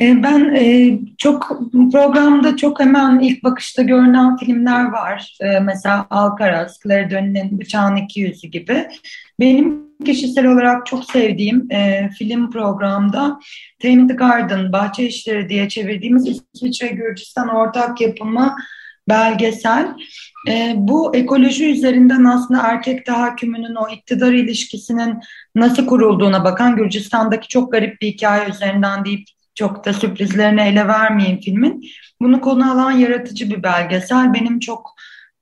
E, 0.00 0.22
ben 0.22 0.54
e, 0.54 0.98
çok 1.18 1.60
programda 1.92 2.56
çok 2.56 2.80
hemen 2.80 3.18
ilk 3.20 3.44
bakışta 3.44 3.82
görünen 3.82 4.36
filmler 4.36 4.84
var. 4.84 5.36
E, 5.40 5.60
mesela 5.60 6.06
Alcaraz, 6.10 6.78
Claire 6.82 7.10
Denis'in 7.10 7.60
Bıçağın 7.60 7.96
İki 7.96 8.20
Yüzü 8.20 8.48
gibi. 8.48 8.88
Benim 9.40 9.90
kişisel 10.04 10.46
olarak 10.46 10.86
çok 10.86 11.04
sevdiğim 11.04 11.68
film 12.18 12.50
programda 12.50 13.40
Tame 13.82 14.06
the 14.06 14.14
Garden, 14.14 14.72
Bahçe 14.72 15.06
İşleri 15.06 15.48
diye 15.48 15.68
çevirdiğimiz 15.68 16.42
İsviçre 16.54 16.88
Gürcistan 16.88 17.48
ortak 17.48 18.00
yapımı 18.00 18.56
belgesel. 19.08 19.88
Bu 20.74 21.16
ekoloji 21.16 21.70
üzerinden 21.70 22.24
aslında 22.24 22.62
erkek 22.62 23.06
tahakkümünün 23.06 23.74
o 23.74 23.88
iktidar 23.88 24.32
ilişkisinin 24.32 25.18
nasıl 25.54 25.86
kurulduğuna 25.86 26.44
bakan 26.44 26.76
Gürcistan'daki 26.76 27.48
çok 27.48 27.72
garip 27.72 28.00
bir 28.00 28.06
hikaye 28.06 28.50
üzerinden 28.50 29.04
deyip 29.04 29.24
çok 29.60 29.84
da 29.84 29.92
sürprizlerine 29.92 30.68
ele 30.68 30.88
vermeyeyim 30.88 31.40
filmin. 31.40 31.90
Bunu 32.20 32.40
konu 32.40 32.72
alan 32.72 32.90
yaratıcı 32.90 33.50
bir 33.50 33.62
belgesel. 33.62 34.34
Benim 34.34 34.60
çok 34.60 34.94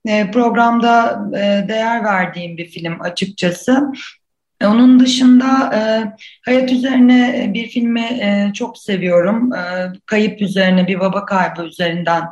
e, 0.05 0.31
programda 0.31 1.21
e, 1.33 1.67
değer 1.67 2.03
verdiğim 2.03 2.57
bir 2.57 2.65
film 2.65 3.01
açıkçası. 3.01 3.91
E, 4.61 4.67
onun 4.67 4.99
dışında 4.99 5.47
hayat 6.45 6.71
üzerine 6.71 7.51
bir 7.53 7.67
filmi 7.67 8.07
çok 8.53 8.77
seviyorum. 8.77 9.51
Kayıp 10.05 10.41
üzerine, 10.41 10.87
bir 10.87 10.99
baba 10.99 11.25
kaybı 11.25 11.63
üzerinden 11.63 12.23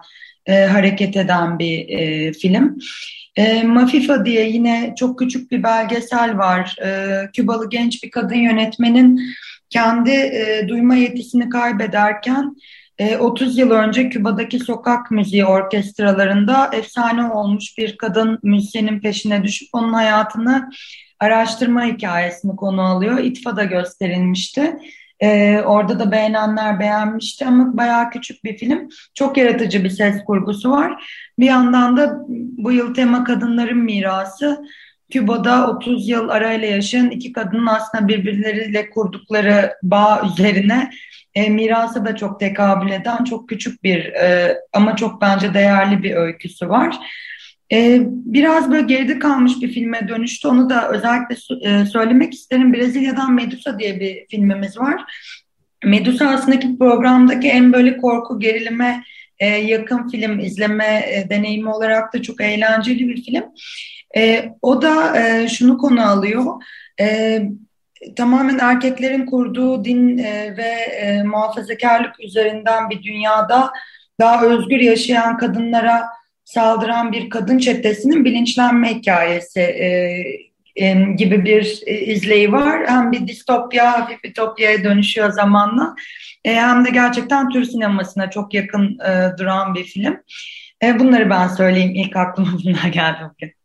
hareket 0.48 1.18
eden 1.18 1.60
bir 1.60 2.34
film. 2.34 2.78
Mafifa 3.66 4.26
diye 4.26 4.50
yine 4.50 4.94
çok 4.98 5.20
küçük 5.20 5.52
bir 5.52 5.64
belgesel 5.64 6.38
var. 6.38 6.76
Kübalı 7.34 7.70
genç 7.70 8.04
bir 8.04 8.12
kadın 8.12 8.36
yönetmenin 8.36 9.22
kendi 9.70 10.12
e, 10.12 10.66
duyma 10.68 10.96
yetisini 10.96 11.50
kaybederken 11.50 12.56
30 13.20 13.58
e, 13.58 13.62
yıl 13.62 13.72
önce 13.72 14.10
Küba'daki 14.10 14.60
sokak 14.60 15.12
müziği 15.12 15.46
orkestralarında 15.46 16.70
efsane 16.74 17.32
olmuş 17.32 17.78
bir 17.78 17.98
kadın 17.98 18.40
müzisyenin 18.44 19.00
peşine 19.00 19.44
düşüp 19.44 19.70
onun 19.74 19.94
hayatını 19.94 20.70
araştırma 21.20 21.86
hikayesini 21.86 22.56
konu 22.56 22.82
alıyor. 22.82 23.20
İTFA'da 23.20 23.64
gösterilmişti. 23.64 24.78
Ee, 25.20 25.62
orada 25.66 26.00
da 26.00 26.12
beğenenler 26.12 26.80
beğenmişti 26.80 27.46
ama 27.46 27.78
bayağı 27.78 28.10
küçük 28.10 28.44
bir 28.44 28.58
film. 28.58 28.90
Çok 29.14 29.38
yaratıcı 29.38 29.84
bir 29.84 29.90
ses 29.90 30.24
kurgusu 30.26 30.72
var. 30.72 31.04
Bir 31.40 31.46
yandan 31.46 31.98
da 31.98 32.20
bu 32.58 32.72
yıl 32.72 32.94
tema 32.94 33.24
kadınların 33.24 33.78
mirası. 33.78 34.64
Küba'da 35.12 35.70
30 35.70 36.10
yıl 36.10 36.30
arayla 36.30 36.68
yaşayan 36.68 37.10
iki 37.10 37.32
kadının 37.32 37.66
aslında 37.66 38.08
birbirleriyle 38.08 38.90
kurdukları 38.90 39.74
bağ 39.84 40.22
üzerine 40.32 40.90
e, 41.36 41.50
mirasa 41.50 42.06
da 42.06 42.16
çok 42.16 42.40
tekabül 42.40 42.92
eden 42.92 43.24
çok 43.24 43.50
küçük 43.50 43.84
bir 43.84 44.06
e, 44.06 44.58
ama 44.74 44.96
çok 44.96 45.22
bence 45.22 45.54
değerli 45.54 46.04
bir 46.04 46.16
öyküsü 46.16 46.70
var. 46.70 46.96
E, 47.72 48.00
biraz 48.10 48.72
böyle 48.72 48.84
geride 48.84 49.20
kalmış 49.20 49.54
bir 49.62 49.72
filme 49.72 50.08
dönüştü. 50.08 50.48
Onu 50.48 50.70
da 50.70 50.90
özellikle 50.90 51.36
e, 51.62 51.86
söylemek 51.86 52.34
isterim. 52.34 52.74
Brezilya'dan 52.74 53.34
Medusa 53.34 53.80
diye 53.80 54.00
bir 54.00 54.28
filmimiz 54.32 54.78
var. 54.78 55.02
Medusa 55.84 56.28
aslında 56.28 56.60
programdaki 56.80 57.48
en 57.48 57.74
böyle 57.74 57.98
korku 57.98 58.40
gerilime 58.40 59.04
e, 59.40 59.48
yakın 59.48 60.08
film 60.08 60.40
izleme 60.40 61.06
e, 61.14 61.30
deneyimi 61.30 61.70
olarak 61.70 62.14
da 62.14 62.22
çok 62.22 62.42
eğlenceli 62.42 63.08
bir 63.08 63.24
film. 63.24 63.44
E, 64.18 64.54
o 64.62 64.82
da 64.82 65.22
e, 65.22 65.48
şunu 65.48 65.78
konu 65.78 66.10
alıyor. 66.10 66.46
E, 67.00 67.42
tamamen 68.16 68.60
erkeklerin 68.60 69.26
kurduğu 69.26 69.86
din 69.86 70.18
e, 70.18 70.58
ve 70.58 70.70
e, 71.02 71.24
muhafazakarlık 71.24 72.20
üzerinden 72.20 72.90
bir 72.90 73.04
dünyada 73.04 73.72
daha 74.20 74.46
özgür 74.46 74.80
yaşayan 74.80 75.38
kadınlara 75.38 76.06
saldıran 76.44 77.12
bir 77.12 77.30
kadın 77.30 77.58
çetesinin 77.58 78.26
bilinçlenme 78.26 78.96
hikayesi 78.96 79.60
e, 79.60 79.88
e, 80.76 80.94
gibi 81.18 81.46
bir 81.46 81.82
e, 81.86 82.00
izleyi 82.00 82.52
var. 82.52 82.88
Hem 82.88 83.12
bir 83.12 83.28
distopya, 83.28 84.00
hafif 84.00 84.26
ütopyaya 84.26 84.84
dönüşüyor 84.84 85.32
zamanla. 85.32 85.96
E, 86.46 86.56
hem 86.56 86.86
de 86.86 86.90
gerçekten 86.90 87.50
Türk 87.50 87.66
sinemasına 87.66 88.30
çok 88.30 88.54
yakın 88.54 89.00
e, 89.00 89.38
duran 89.38 89.76
bir 89.76 89.84
film. 89.84 90.18
E, 90.84 91.00
bunları 91.00 91.30
ben 91.30 91.48
söyleyeyim. 91.48 91.96
İlk 91.96 92.16
aklıma 92.16 92.50
bunlar 92.66 92.88
geldi 92.88 93.18
bugün. 93.34 93.57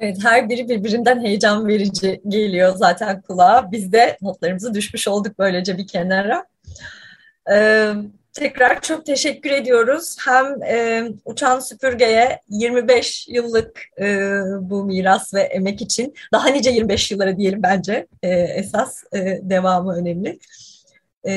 Evet, 0.00 0.18
her 0.24 0.48
biri 0.48 0.68
birbirinden 0.68 1.24
heyecan 1.24 1.68
verici 1.68 2.20
geliyor 2.28 2.76
zaten 2.76 3.22
kulağa. 3.22 3.68
Biz 3.72 3.92
de 3.92 4.18
notlarımızı 4.22 4.74
düşmüş 4.74 5.08
olduk 5.08 5.38
böylece 5.38 5.78
bir 5.78 5.86
kenara. 5.86 6.46
Ee, 7.50 7.92
tekrar 8.32 8.80
çok 8.80 9.06
teşekkür 9.06 9.50
ediyoruz. 9.50 10.16
Hem 10.24 10.62
e, 10.62 11.08
Uçan 11.24 11.60
Süpürge'ye 11.60 12.40
25 12.48 13.28
yıllık 13.28 13.80
e, 14.00 14.30
bu 14.60 14.84
miras 14.84 15.34
ve 15.34 15.40
emek 15.40 15.82
için, 15.82 16.14
daha 16.32 16.48
nice 16.48 16.70
25 16.70 17.10
yıllara 17.10 17.36
diyelim 17.36 17.62
bence 17.62 18.06
e, 18.22 18.28
esas 18.30 19.04
e, 19.12 19.40
devamı 19.42 19.94
önemli. 19.94 20.38
E, 21.26 21.32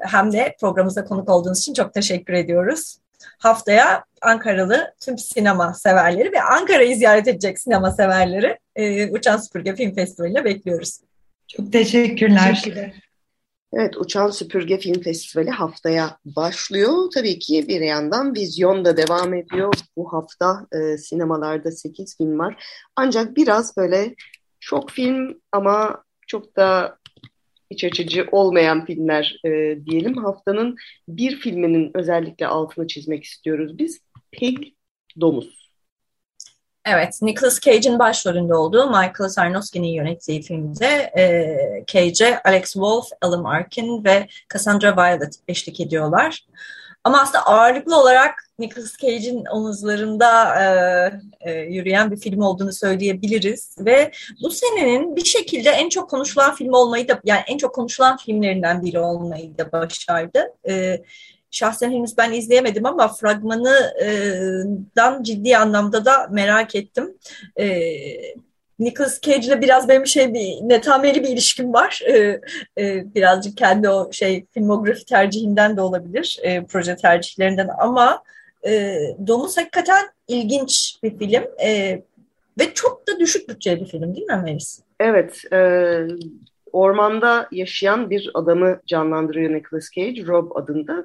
hem 0.00 0.32
de 0.32 0.56
programımıza 0.60 1.04
konuk 1.04 1.30
olduğunuz 1.30 1.58
için 1.58 1.74
çok 1.74 1.94
teşekkür 1.94 2.32
ediyoruz 2.32 2.98
haftaya 3.38 4.04
Ankaralı 4.22 4.94
tüm 5.04 5.18
sinema 5.18 5.74
severleri 5.74 6.32
ve 6.32 6.42
Ankara'yı 6.42 6.96
ziyaret 6.96 7.28
edecek 7.28 7.58
sinema 7.58 7.90
severleri 7.90 8.58
e, 8.76 9.10
Uçan 9.10 9.36
Süpürge 9.36 9.74
Film 9.74 9.94
Festivali'ne 9.94 10.44
bekliyoruz. 10.44 11.00
Çok 11.48 11.72
teşekkürler. 11.72 12.54
teşekkürler. 12.54 12.94
Evet, 13.72 13.96
Uçan 13.96 14.30
Süpürge 14.30 14.78
Film 14.78 15.02
Festivali 15.02 15.50
haftaya 15.50 16.18
başlıyor. 16.24 17.10
Tabii 17.14 17.38
ki 17.38 17.68
bir 17.68 17.80
yandan 17.80 18.34
vizyon 18.34 18.84
da 18.84 18.96
devam 18.96 19.34
ediyor. 19.34 19.74
Bu 19.96 20.12
hafta 20.12 20.66
e, 20.72 20.98
sinemalarda 20.98 21.70
8 21.70 22.16
film 22.16 22.38
var. 22.38 22.64
Ancak 22.96 23.36
biraz 23.36 23.76
böyle 23.76 24.14
çok 24.60 24.90
film 24.90 25.40
ama 25.52 26.02
çok 26.26 26.56
da 26.56 26.97
iç 27.70 27.84
açıcı 27.84 28.26
olmayan 28.32 28.84
filmler 28.84 29.40
e, 29.44 29.50
diyelim. 29.84 30.16
Haftanın 30.16 30.76
bir 31.08 31.36
filminin 31.36 31.90
özellikle 31.94 32.46
altını 32.46 32.86
çizmek 32.86 33.24
istiyoruz 33.24 33.78
biz. 33.78 34.00
Pig 34.32 34.58
Domuz. 35.20 35.68
Evet, 36.84 37.18
Nicolas 37.22 37.60
Cage'in 37.60 37.98
başrolünde 37.98 38.54
olduğu 38.54 38.86
Michael 38.86 39.28
Sarnowski'nin 39.28 39.88
yönettiği 39.88 40.42
filmde 40.42 41.12
e, 41.18 41.84
Cage'e 41.86 42.40
Alex 42.44 42.64
Wolff, 42.64 43.06
Alan 43.20 43.44
Arkin 43.44 44.04
ve 44.04 44.28
Cassandra 44.52 44.96
Violet 44.96 45.34
eşlik 45.48 45.80
ediyorlar. 45.80 46.46
Ama 47.08 47.20
aslında 47.20 47.46
ağırlıklı 47.46 48.00
olarak 48.00 48.44
Nicolas 48.58 48.96
Cage'in 48.96 49.44
omuzlarında 49.52 50.60
e, 50.60 50.64
e, 51.40 51.60
yürüyen 51.60 52.10
bir 52.10 52.16
film 52.16 52.40
olduğunu 52.40 52.72
söyleyebiliriz 52.72 53.76
ve 53.80 54.10
bu 54.42 54.50
senenin 54.50 55.16
bir 55.16 55.24
şekilde 55.24 55.70
en 55.70 55.88
çok 55.88 56.10
konuşulan 56.10 56.54
film 56.54 56.72
olmayı 56.72 57.08
da 57.08 57.20
yani 57.24 57.40
en 57.48 57.58
çok 57.58 57.74
konuşulan 57.74 58.16
filmlerinden 58.16 58.82
biri 58.82 58.98
olmayı 58.98 59.58
da 59.58 59.72
başardı. 59.72 60.54
E, 60.68 61.02
şahsen 61.50 61.90
henüz 61.90 62.18
ben 62.18 62.32
izleyemedim 62.32 62.86
ama 62.86 63.08
fragmanından 63.08 65.22
ciddi 65.22 65.56
anlamda 65.56 66.04
da 66.04 66.26
merak 66.30 66.74
ettim. 66.74 67.18
E, 67.60 67.66
Nicolas 68.78 69.20
Cage 69.20 69.46
ile 69.46 69.60
biraz 69.60 69.88
benim 69.88 70.06
şey 70.06 70.34
bir 70.34 70.56
netameli 70.62 71.22
bir 71.22 71.28
ilişkim 71.28 71.72
var. 71.72 72.02
Ee, 72.08 72.40
e, 72.78 73.14
birazcık 73.14 73.56
kendi 73.56 73.88
o 73.88 74.12
şey 74.12 74.46
filmografi 74.54 75.04
tercihinden 75.04 75.76
de 75.76 75.80
olabilir, 75.80 76.38
e, 76.42 76.64
proje 76.64 76.96
tercihlerinden 76.96 77.68
ama 77.78 78.22
e, 78.66 78.98
Domuz 79.26 79.56
hakikaten 79.56 80.06
ilginç 80.28 80.98
bir 81.02 81.18
film 81.18 81.44
e, 81.64 82.02
ve 82.58 82.74
çok 82.74 83.08
da 83.08 83.20
düşük 83.20 83.48
bütçeli 83.48 83.80
bir 83.80 83.86
film 83.86 84.14
değil 84.14 84.26
mi 84.26 84.40
Melis? 84.44 84.80
Evet, 85.00 85.42
e, 85.52 85.60
ormanda 86.72 87.48
yaşayan 87.52 88.10
bir 88.10 88.30
adamı 88.34 88.80
canlandırıyor 88.86 89.54
Nicolas 89.54 89.90
Cage, 89.90 90.26
Rob 90.26 90.56
adında. 90.56 91.04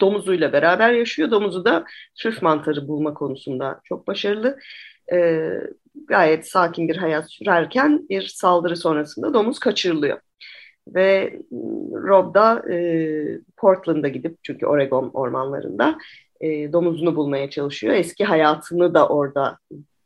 Domuzuyla 0.00 0.52
beraber 0.52 0.92
yaşıyor. 0.92 1.30
Domuzu 1.30 1.64
da 1.64 1.84
trüf 2.14 2.42
mantarı 2.42 2.88
bulma 2.88 3.14
konusunda 3.14 3.80
çok 3.84 4.06
başarılı. 4.06 4.58
E, 5.12 5.48
gayet 6.08 6.48
sakin 6.48 6.88
bir 6.88 6.96
hayat 6.96 7.30
sürerken 7.30 8.08
bir 8.08 8.26
saldırı 8.26 8.76
sonrasında 8.76 9.34
domuz 9.34 9.58
kaçırılıyor. 9.58 10.20
Ve 10.88 11.40
Rob 11.92 12.34
da 12.34 12.72
e, 12.72 13.38
Portland'a 13.56 14.08
gidip 14.08 14.38
çünkü 14.42 14.66
Oregon 14.66 15.10
ormanlarında 15.14 15.98
e, 16.40 16.72
domuzunu 16.72 17.16
bulmaya 17.16 17.50
çalışıyor. 17.50 17.94
Eski 17.94 18.24
hayatını 18.24 18.94
da 18.94 19.08
orada 19.08 19.58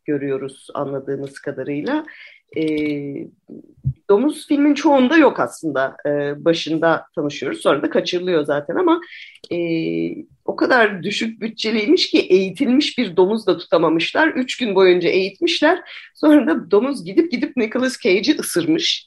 görüyoruz 0.05 0.69
anladığımız 0.75 1.39
kadarıyla. 1.39 2.05
E, 2.57 2.63
domuz 4.11 4.47
filmin 4.49 4.75
çoğunda 4.75 5.17
yok 5.17 5.41
aslında. 5.41 5.97
E, 6.07 6.45
başında 6.45 7.05
tanışıyoruz. 7.15 7.61
Sonra 7.61 7.83
da 7.83 7.91
kaçırılıyor 7.91 8.45
zaten 8.45 8.77
ama 8.77 9.01
e, 9.53 9.59
o 10.49 10.57
kadar 10.57 11.03
düşük 11.03 11.41
bütçeliymiş 11.41 12.11
ki 12.11 12.19
eğitilmiş 12.19 12.99
bir 12.99 13.17
domuz 13.17 13.47
da 13.47 13.59
tutamamışlar. 13.59 14.29
Üç 14.29 14.57
gün 14.57 14.75
boyunca 14.75 15.09
eğitmişler. 15.09 15.81
Sonra 16.15 16.47
da 16.47 16.71
domuz 16.71 17.05
gidip 17.05 17.33
gidip 17.33 17.57
Nicolas 17.57 17.99
Cage'i 18.01 18.39
ısırmış. 18.39 19.07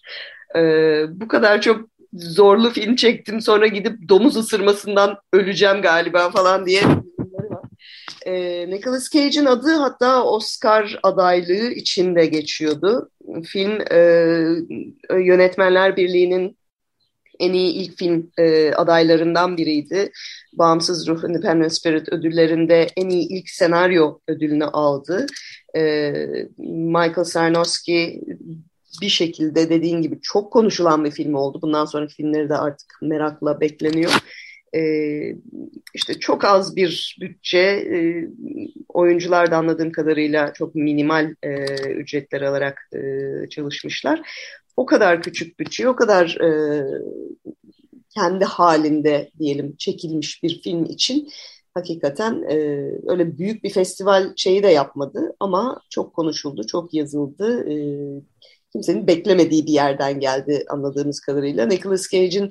E, 0.55 0.61
bu 1.09 1.27
kadar 1.27 1.61
çok 1.61 1.89
zorlu 2.13 2.69
film 2.69 2.95
çektim 2.95 3.41
sonra 3.41 3.67
gidip 3.67 4.09
domuz 4.09 4.37
ısırmasından 4.37 5.17
öleceğim 5.33 5.81
galiba 5.81 6.29
falan 6.29 6.65
diye 6.65 6.81
e, 8.25 8.65
Nicolas 8.69 9.09
Cage'in 9.09 9.45
adı 9.45 9.71
hatta 9.71 10.23
Oscar 10.23 10.99
adaylığı 11.03 11.71
içinde 11.71 12.25
geçiyordu. 12.25 13.09
Film 13.45 13.81
e, 13.91 13.97
Yönetmenler 15.23 15.97
Birliği'nin 15.97 16.57
en 17.41 17.53
iyi 17.53 17.73
ilk 17.73 17.97
film 17.97 18.31
e, 18.37 18.71
adaylarından 18.71 19.57
biriydi. 19.57 20.11
Bağımsız 20.53 21.07
Ruh 21.07 21.29
Independent 21.29 21.73
Spirit 21.73 22.13
ödüllerinde 22.13 22.87
en 22.97 23.09
iyi 23.09 23.27
ilk 23.29 23.49
senaryo 23.49 24.19
ödülünü 24.27 24.65
aldı. 24.65 25.25
E, 25.75 26.13
Michael 26.57 27.23
Sarnowski 27.23 28.21
bir 29.01 29.09
şekilde 29.09 29.69
dediğin 29.69 30.01
gibi 30.01 30.21
çok 30.21 30.53
konuşulan 30.53 31.05
bir 31.05 31.11
film 31.11 31.33
oldu. 31.33 31.59
Bundan 31.61 31.85
sonraki 31.85 32.15
filmleri 32.15 32.49
de 32.49 32.57
artık 32.57 32.97
merakla 33.01 33.61
bekleniyor. 33.61 34.11
E, 34.75 34.81
işte 35.93 36.13
çok 36.19 36.45
az 36.45 36.75
bir 36.75 37.17
bütçe, 37.21 37.59
e, 37.59 38.27
oyuncular 38.89 39.51
da 39.51 39.57
anladığım 39.57 39.91
kadarıyla 39.91 40.53
çok 40.53 40.75
minimal 40.75 41.35
e, 41.43 41.65
ücretler 41.91 42.41
alarak 42.41 42.89
e, 42.93 42.99
çalışmışlar. 43.49 44.21
O 44.77 44.85
kadar 44.85 45.21
küçük 45.21 45.59
bütçe, 45.59 45.89
o 45.89 45.95
kadar 45.95 46.37
e, 46.41 46.83
kendi 48.15 48.45
halinde 48.45 49.31
diyelim 49.39 49.75
çekilmiş 49.77 50.43
bir 50.43 50.61
film 50.61 50.85
için 50.85 51.29
hakikaten 51.73 52.43
e, 52.49 52.55
öyle 53.07 53.37
büyük 53.37 53.63
bir 53.63 53.69
festival 53.69 54.33
şeyi 54.35 54.63
de 54.63 54.67
yapmadı 54.67 55.35
ama 55.39 55.81
çok 55.89 56.13
konuşuldu, 56.13 56.67
çok 56.67 56.93
yazıldı. 56.93 57.69
E, 57.71 57.75
kimsenin 58.71 59.07
beklemediği 59.07 59.65
bir 59.65 59.73
yerden 59.73 60.19
geldi 60.19 60.65
anladığımız 60.69 61.19
kadarıyla. 61.19 61.65
Nicolas 61.65 62.09
Cage'in 62.11 62.49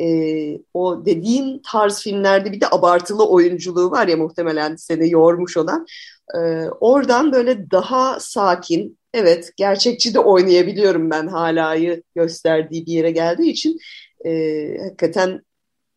e, 0.00 0.58
o 0.74 1.06
dediğin 1.06 1.62
tarz 1.72 2.00
filmlerde 2.00 2.52
bir 2.52 2.60
de 2.60 2.66
abartılı 2.70 3.28
oyunculuğu 3.28 3.90
var 3.90 4.08
ya 4.08 4.16
muhtemelen 4.16 4.76
seni 4.76 5.10
yormuş 5.10 5.56
olan. 5.56 5.86
E, 6.34 6.38
oradan 6.80 7.32
böyle 7.32 7.70
daha 7.70 8.20
sakin, 8.20 8.98
evet 9.14 9.52
gerçekçi 9.56 10.14
de 10.14 10.18
oynayabiliyorum 10.18 11.10
ben 11.10 11.26
halayı 11.26 12.02
gösterdiği 12.14 12.86
bir 12.86 12.92
yere 12.92 13.10
geldiği 13.10 13.50
için 13.50 13.78
e, 14.24 14.32
hakikaten 14.82 15.40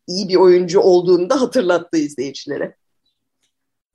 iyi 0.06 0.28
bir 0.28 0.36
oyuncu 0.36 0.80
olduğunu 0.80 1.30
da 1.30 1.40
hatırlattı 1.40 1.96
izleyicilere. 1.96 2.76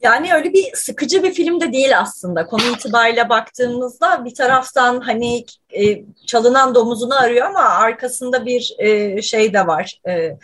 Yani 0.02 0.34
öyle 0.34 0.54
bir 0.54 0.74
sıkıcı 0.74 1.24
bir 1.24 1.34
film 1.34 1.62
de 1.62 1.74
değil 1.74 2.00
aslında. 2.00 2.46
Konu 2.46 2.62
itibariyle 2.76 3.30
baktığımızda 3.30 4.26
bir 4.26 4.34
taraftan 4.34 5.02
hani 5.02 5.46
e, 5.74 6.04
çalınan 6.26 6.76
domuzunu 6.76 7.16
arıyor 7.20 7.46
ama 7.46 7.60
arkasında 7.60 8.46
bir 8.46 8.76
e, 8.80 9.22
şey 9.22 9.54
de 9.54 9.68
var. 9.68 10.02
E, 10.06 10.12
e, 10.12 10.38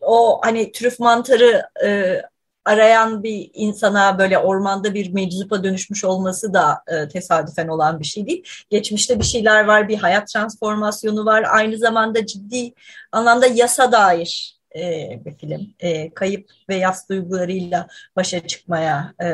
o 0.00 0.40
hani 0.44 0.72
trüf 0.72 1.00
mantarı 1.00 1.62
e, 1.84 2.22
arayan 2.64 3.22
bir 3.22 3.50
insana 3.54 4.18
böyle 4.18 4.38
ormanda 4.38 4.94
bir 4.94 5.12
meczupa 5.12 5.64
dönüşmüş 5.64 6.04
olması 6.04 6.54
da 6.54 6.82
e, 6.86 7.08
tesadüfen 7.08 7.68
olan 7.68 8.00
bir 8.00 8.04
şey 8.04 8.26
değil. 8.26 8.44
Geçmişte 8.70 9.18
bir 9.18 9.24
şeyler 9.24 9.64
var, 9.64 9.88
bir 9.88 9.96
hayat 9.96 10.28
transformasyonu 10.28 11.24
var. 11.24 11.44
Aynı 11.50 11.78
zamanda 11.78 12.26
ciddi 12.26 12.72
anlamda 13.12 13.46
yasa 13.46 13.92
dair 13.92 14.60
e, 14.76 15.10
bir 15.24 15.34
film. 15.34 15.74
E, 15.80 16.14
kayıp 16.14 16.50
ve 16.68 16.76
yas 16.76 17.08
duygularıyla 17.08 17.86
başa 18.16 18.46
çıkmaya 18.46 19.14
e, 19.22 19.28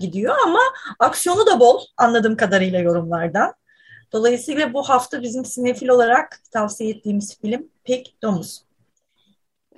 gidiyor 0.00 0.34
ama 0.44 0.60
aksiyonu 0.98 1.46
da 1.46 1.60
bol 1.60 1.80
anladığım 1.96 2.36
kadarıyla 2.36 2.78
yorumlardan. 2.78 3.54
Dolayısıyla 4.12 4.72
bu 4.72 4.82
hafta 4.82 5.22
bizim 5.22 5.44
sinefil 5.44 5.88
olarak 5.88 6.40
tavsiye 6.52 6.90
ettiğimiz 6.90 7.40
film 7.40 7.68
Pek 7.84 8.16
Domuz. 8.22 8.64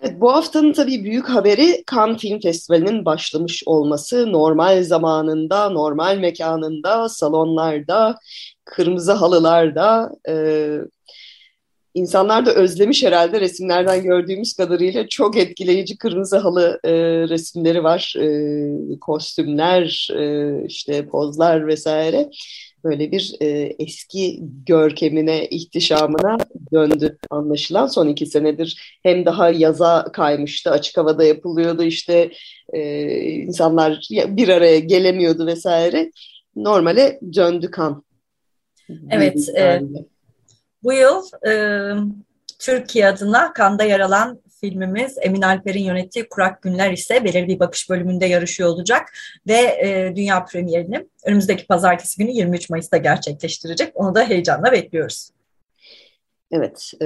Evet, 0.02 0.20
bu 0.20 0.32
haftanın 0.32 0.72
tabii 0.72 1.04
büyük 1.04 1.28
haberi 1.28 1.84
Cannes 1.94 2.20
Film 2.20 2.40
Festivali'nin 2.40 3.04
başlamış 3.04 3.62
olması. 3.66 4.32
Normal 4.32 4.82
zamanında, 4.82 5.70
normal 5.70 6.18
mekanında, 6.18 7.08
salonlarda, 7.08 8.18
kırmızı 8.64 9.12
halılarda, 9.12 10.10
e, 10.28 10.34
İnsanlar 11.96 12.46
da 12.46 12.54
özlemiş 12.54 13.04
herhalde 13.04 13.40
resimlerden 13.40 14.02
gördüğümüz 14.02 14.54
kadarıyla 14.54 15.08
çok 15.08 15.36
etkileyici 15.36 15.98
kırmızı 15.98 16.36
halı 16.38 16.80
e, 16.84 16.92
resimleri 17.28 17.84
var. 17.84 18.14
E, 18.20 18.98
kostümler, 19.00 20.08
e, 20.16 20.52
işte 20.66 21.06
pozlar 21.06 21.66
vesaire. 21.66 22.30
Böyle 22.86 23.12
bir 23.12 23.36
e, 23.40 23.46
eski 23.78 24.38
görkemine, 24.66 25.46
ihtişamına 25.46 26.38
döndü 26.72 27.18
anlaşılan 27.30 27.86
son 27.86 28.08
iki 28.08 28.26
senedir. 28.26 28.98
Hem 29.02 29.26
daha 29.26 29.50
yaza 29.50 30.04
kaymıştı, 30.12 30.70
açık 30.70 30.96
havada 30.96 31.24
yapılıyordu 31.24 31.82
işte 31.82 32.30
e, 32.72 33.10
insanlar 33.20 34.06
bir 34.10 34.48
araya 34.48 34.78
gelemiyordu 34.78 35.46
vesaire. 35.46 36.10
Normale 36.56 37.20
döndü 37.34 37.70
kan. 37.70 38.04
Evet. 39.10 39.48
E, 39.48 39.82
bu 40.82 40.92
yıl 40.92 41.22
e, 41.48 41.52
Türkiye 42.58 43.06
adına 43.06 43.52
Kanda 43.52 43.84
yer 43.84 44.00
alan 44.00 44.40
filmimiz 44.70 45.18
Emin 45.20 45.42
Alper'in 45.42 45.84
yönettiği 45.84 46.28
Kurak 46.28 46.62
Günler 46.62 46.92
ise 46.92 47.24
belirli 47.24 47.48
bir 47.48 47.60
bakış 47.60 47.90
bölümünde 47.90 48.26
yarışıyor 48.26 48.68
olacak 48.68 49.12
ve 49.48 49.54
e, 49.54 50.12
dünya 50.16 50.44
premierini 50.44 51.06
önümüzdeki 51.24 51.66
pazartesi 51.66 52.18
günü 52.18 52.30
23 52.32 52.70
Mayıs'ta 52.70 52.96
gerçekleştirecek. 52.96 53.92
Onu 53.94 54.14
da 54.14 54.28
heyecanla 54.28 54.72
bekliyoruz. 54.72 55.30
Evet, 56.50 56.92
e, 57.00 57.04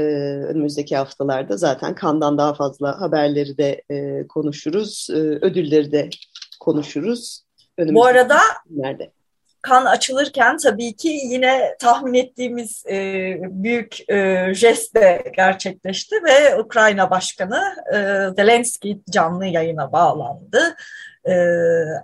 önümüzdeki 0.50 0.96
haftalarda 0.96 1.56
zaten 1.56 1.94
Kandan 1.94 2.38
daha 2.38 2.54
fazla 2.54 3.00
haberleri 3.00 3.58
de 3.58 3.82
e, 3.90 4.26
konuşuruz, 4.26 5.08
e, 5.10 5.14
ödülleri 5.16 5.92
de 5.92 6.10
konuşuruz. 6.60 7.42
Bu 7.78 8.04
arada 8.04 8.38
günlerde 8.70 9.10
kan 9.62 9.84
açılırken 9.84 10.56
tabii 10.56 10.96
ki 10.96 11.08
yine 11.08 11.76
tahmin 11.78 12.14
ettiğimiz 12.14 12.84
e, 12.90 12.94
büyük 13.42 14.10
e, 14.10 14.48
jest 14.54 14.94
de 14.94 15.32
gerçekleşti 15.36 16.16
ve 16.24 16.60
Ukrayna 16.60 17.10
Başkanı 17.10 17.74
e, 17.94 17.96
Zelenski 18.36 19.00
canlı 19.10 19.46
yayına 19.46 19.92
bağlandı. 19.92 20.76
E, 21.24 21.34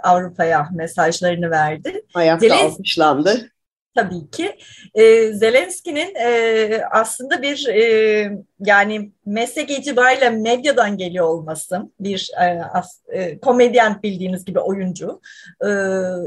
Avrupa'ya 0.03 0.69
mesajlarını 0.73 1.51
verdi. 1.51 2.03
Ayakta 2.15 2.47
Zelenski, 2.47 2.67
alkışlandı 2.67 3.51
tabii 3.97 4.31
ki. 4.31 4.57
E, 4.95 5.33
Zelenski'nin 5.33 6.15
e, 6.15 6.81
aslında 6.91 7.43
bir 7.43 7.69
e, 7.69 8.31
yani 8.61 9.11
meslek 9.27 9.71
itibariyle 9.71 10.31
medyadan 10.31 10.97
geliyor 10.97 11.27
olması, 11.27 11.83
bir 12.01 12.31
e, 12.41 12.63
as, 12.63 13.01
e, 13.09 13.39
komedyen 13.39 14.03
bildiğiniz 14.03 14.45
gibi 14.45 14.61
oyuncu, 14.61 15.21
e, 15.65 15.71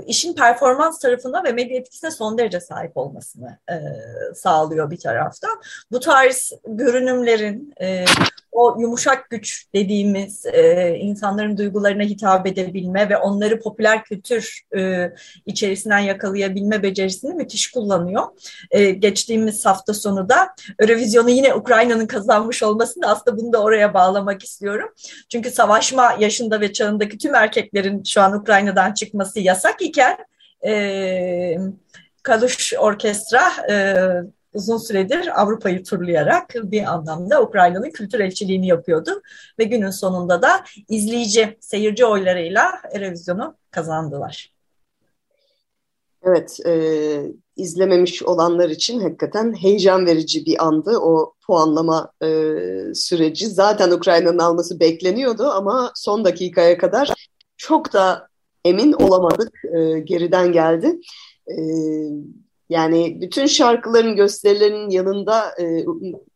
işin 0.07 0.35
performans 0.35 0.99
tarafına 0.99 1.43
ve 1.43 1.51
medya 1.51 1.77
etkisine 1.77 2.11
son 2.11 2.37
derece 2.37 2.59
sahip 2.59 2.97
olmasını 2.97 3.57
e, 3.71 3.75
sağlıyor 4.35 4.91
bir 4.91 4.99
taraftan. 4.99 5.61
Bu 5.91 5.99
tarz 5.99 6.51
görünümlerin, 6.67 7.73
e, 7.81 8.05
o 8.51 8.77
yumuşak 8.81 9.29
güç 9.29 9.65
dediğimiz 9.75 10.45
e, 10.45 10.95
insanların 10.95 11.57
duygularına 11.57 12.03
hitap 12.03 12.47
edebilme 12.47 13.09
ve 13.09 13.17
onları 13.17 13.59
popüler 13.59 14.03
kültür 14.03 14.61
e, 14.77 15.11
içerisinden 15.45 15.99
yakalayabilme 15.99 16.83
becerisini 16.83 17.33
müthiş 17.33 17.71
kullanıyor. 17.71 18.23
E, 18.71 18.91
geçtiğimiz 18.91 19.65
hafta 19.65 19.93
sonu 19.93 20.29
da 20.29 20.55
Eurovision'u 20.79 21.29
yine 21.29 21.53
Ukrayna'nın 21.53 22.07
kazanmış 22.07 22.63
olmasını 22.63 23.07
aslında 23.07 23.37
bunu 23.37 23.53
da 23.53 23.61
oraya 23.61 23.93
bağlamak 23.93 24.43
istiyorum. 24.43 24.89
Çünkü 25.29 25.51
savaşma 25.51 26.15
yaşında 26.19 26.61
ve 26.61 26.73
çağındaki 26.73 27.17
tüm 27.17 27.35
erkeklerin 27.35 28.03
şu 28.03 28.21
an 28.21 28.33
Ukrayna'dan 28.33 28.93
çıkması 28.93 29.39
yasak 29.39 29.81
iken 29.81 30.17
e, 30.65 31.57
Kaluş 32.23 32.73
Orkestra 32.73 33.51
e, 33.69 33.75
uzun 34.53 34.77
süredir 34.77 35.41
Avrupa'yı 35.41 35.83
turlayarak 35.83 36.55
bir 36.55 36.83
anlamda 36.83 37.41
Ukrayna'nın 37.41 37.89
kültür 37.89 38.19
elçiliğini 38.19 38.67
yapıyordu. 38.67 39.21
Ve 39.59 39.63
günün 39.63 39.89
sonunda 39.89 40.41
da 40.41 40.63
izleyici, 40.89 41.57
seyirci 41.59 42.05
oylarıyla 42.05 42.71
Eurovision'u 42.93 43.55
kazandılar. 43.71 44.53
Evet, 46.23 46.59
e, 46.65 46.73
izlememiş 47.55 48.23
olanlar 48.23 48.69
için 48.69 48.99
hakikaten 48.99 49.53
heyecan 49.53 50.05
verici 50.05 50.45
bir 50.45 50.65
andı 50.67 50.97
o 50.97 51.33
puanlama 51.47 52.11
e, 52.23 52.27
süreci. 52.93 53.47
Zaten 53.47 53.91
Ukrayna'nın 53.91 54.39
alması 54.39 54.79
bekleniyordu 54.79 55.43
ama 55.47 55.91
son 55.95 56.25
dakikaya 56.25 56.77
kadar 56.77 57.13
çok 57.57 57.93
da 57.93 58.27
emin 58.65 58.93
olamadık. 58.93 59.61
E, 59.77 59.99
geriden 59.99 60.51
geldi. 60.51 60.99
E, 61.47 61.55
yani 62.69 63.21
bütün 63.21 63.45
şarkıların 63.45 64.15
gösterilerinin 64.15 64.89
yanında 64.89 65.55
e, 65.59 65.85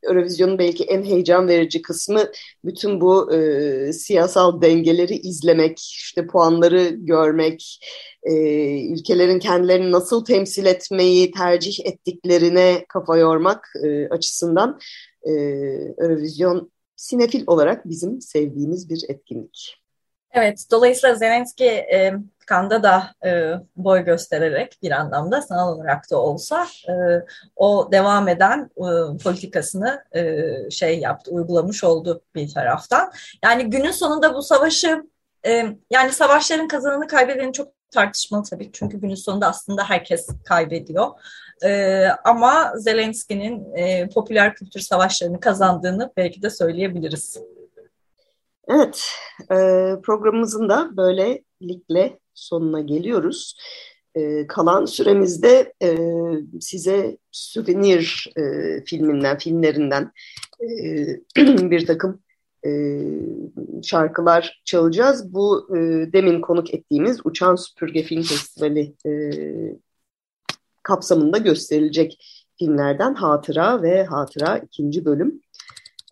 Eurovision'un 0.04 0.60
belki 0.60 0.84
en 0.84 1.04
heyecan 1.04 1.48
verici 1.48 1.82
kısmı 1.82 2.24
bütün 2.66 3.02
bu 3.02 3.34
e, 3.34 3.94
siyasal 3.94 4.62
dengeleri 4.62 5.16
izlemek, 5.16 5.80
işte 5.80 6.28
puanları 6.28 6.90
görmek, 6.90 7.80
e, 8.24 8.34
ülkelerin 8.94 9.40
kendilerini 9.40 9.92
nasıl 9.92 10.26
temsil 10.26 10.66
etmeyi 10.66 11.32
tercih 11.32 11.86
ettiklerine 11.86 12.86
kafa 12.90 13.18
yormak 13.18 13.66
e, 13.84 14.08
açısından 14.10 14.80
e, 15.24 15.32
Eurovision 15.98 16.72
sinefil 16.96 17.44
olarak 17.48 17.90
bizim 17.90 18.22
sevdiğimiz 18.22 18.90
bir 18.90 19.02
etkinlik. 19.10 19.83
Evet, 20.34 20.66
dolayısıyla 20.72 21.16
Zelenski 21.16 21.66
e, 21.66 22.14
Kanda 22.46 22.84
da 22.84 23.16
e, 23.26 23.54
boy 23.76 24.06
göstererek 24.06 24.78
bir 24.84 24.92
anlamda 24.92 25.42
sanal 25.42 25.78
olarak 25.78 26.12
da 26.12 26.18
olsa 26.18 26.68
e, 26.88 26.94
o 27.56 27.90
devam 27.92 28.28
eden 28.28 28.70
e, 28.78 29.18
politikasını 29.24 30.04
e, 30.16 30.46
şey 30.70 31.00
yaptı, 31.00 31.32
uygulamış 31.32 31.84
oldu 31.84 32.22
bir 32.36 32.54
taraftan. 32.54 33.12
Yani 33.44 33.70
günün 33.70 33.92
sonunda 33.92 34.34
bu 34.34 34.42
savaşı 34.42 35.04
e, 35.46 35.66
yani 35.90 36.12
savaşların 36.12 36.68
kazananı 36.68 37.08
kaybedeni 37.08 37.54
çok 37.54 37.68
tartışmalı 37.92 38.44
tabii. 38.44 38.72
Çünkü 38.74 38.98
günün 38.98 39.16
sonunda 39.16 39.48
aslında 39.48 39.90
herkes 39.90 40.28
kaybediyor. 40.46 41.08
E, 41.64 42.06
ama 42.24 42.74
Zelenski'nin 42.78 43.76
e, 43.76 44.10
popüler 44.10 44.56
kültür 44.56 44.80
savaşlarını 44.80 45.40
kazandığını 45.40 46.14
belki 46.18 46.42
de 46.42 46.50
söyleyebiliriz. 46.50 47.38
Evet, 48.68 49.12
e, 49.52 50.02
programımızın 50.02 50.70
da 50.70 50.98
böylelikle 50.98 52.20
sonuna 52.34 52.82
geliyoruz. 52.82 53.58
E, 54.16 54.48
kalan 54.48 54.86
süremizde 54.86 55.74
e, 55.84 55.98
size 56.62 57.18
Souvenir 57.32 58.34
e, 58.38 58.44
filminden, 58.86 59.38
filmlerinden 59.38 60.12
e, 60.62 60.68
bir 61.72 61.86
takım 61.86 62.24
şarkılar 63.84 64.62
çalacağız. 64.66 65.34
Bu 65.34 65.68
demin 66.14 66.42
konuk 66.42 66.74
ettiğimiz 66.74 67.26
Uçan 67.26 67.56
Süpürge 67.56 68.04
Film 68.04 68.22
Festivali 68.22 68.96
kapsamında 70.84 71.38
gösterilecek 71.38 72.18
filmlerden 72.60 73.14
Hatıra 73.14 73.82
ve 73.82 74.04
Hatıra 74.04 74.58
ikinci 74.58 75.06
bölüm. 75.06 75.42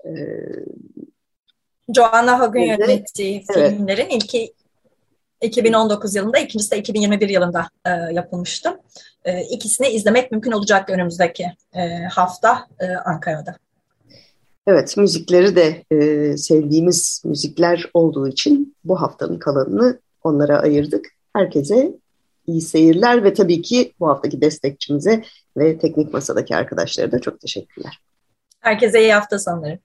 E, 0.06 0.12
Joanna 1.94 2.40
Hog'un 2.40 2.60
yönettiği 2.60 3.44
evet. 3.56 3.72
filmlerin 3.72 4.10
ilki 4.10 4.54
2019 5.42 6.16
yılında, 6.16 6.40
ikincisi 6.40 6.72
de 6.72 6.78
2021 6.78 7.30
yılında 7.30 7.70
e, 7.86 7.90
yapılmıştı. 7.90 8.80
E, 9.26 9.42
ikisini 9.42 9.88
izlemek 9.88 10.32
mümkün 10.32 10.52
olacak 10.52 10.90
önümüzdeki 10.90 11.52
e, 11.74 12.04
hafta 12.12 12.68
e, 12.80 12.86
Ankara'da. 13.06 13.56
Evet, 14.68 14.98
müzikleri 14.98 15.56
de 15.56 15.84
e, 15.92 16.38
sevdiğimiz 16.38 17.22
müzikler 17.26 17.90
olduğu 17.94 18.28
için 18.28 18.76
bu 18.84 19.02
haftanın 19.02 19.40
kalanını 19.40 20.00
onlara 20.24 20.60
ayırdık. 20.60 21.06
Herkese 21.36 21.92
iyi 22.48 22.62
seyirler 22.62 23.24
ve 23.24 23.34
tabii 23.34 23.62
ki 23.62 23.94
bu 24.00 24.08
haftaki 24.08 24.42
destekçimize 24.42 25.24
ve 25.58 25.78
teknik 25.78 26.14
masadaki 26.14 26.56
arkadaşlara 26.56 27.12
da 27.12 27.20
çok 27.20 27.40
teşekkürler. 27.40 28.00
Herkese 28.60 29.02
iyi 29.02 29.14
hafta 29.14 29.40
sonları. 29.40 29.80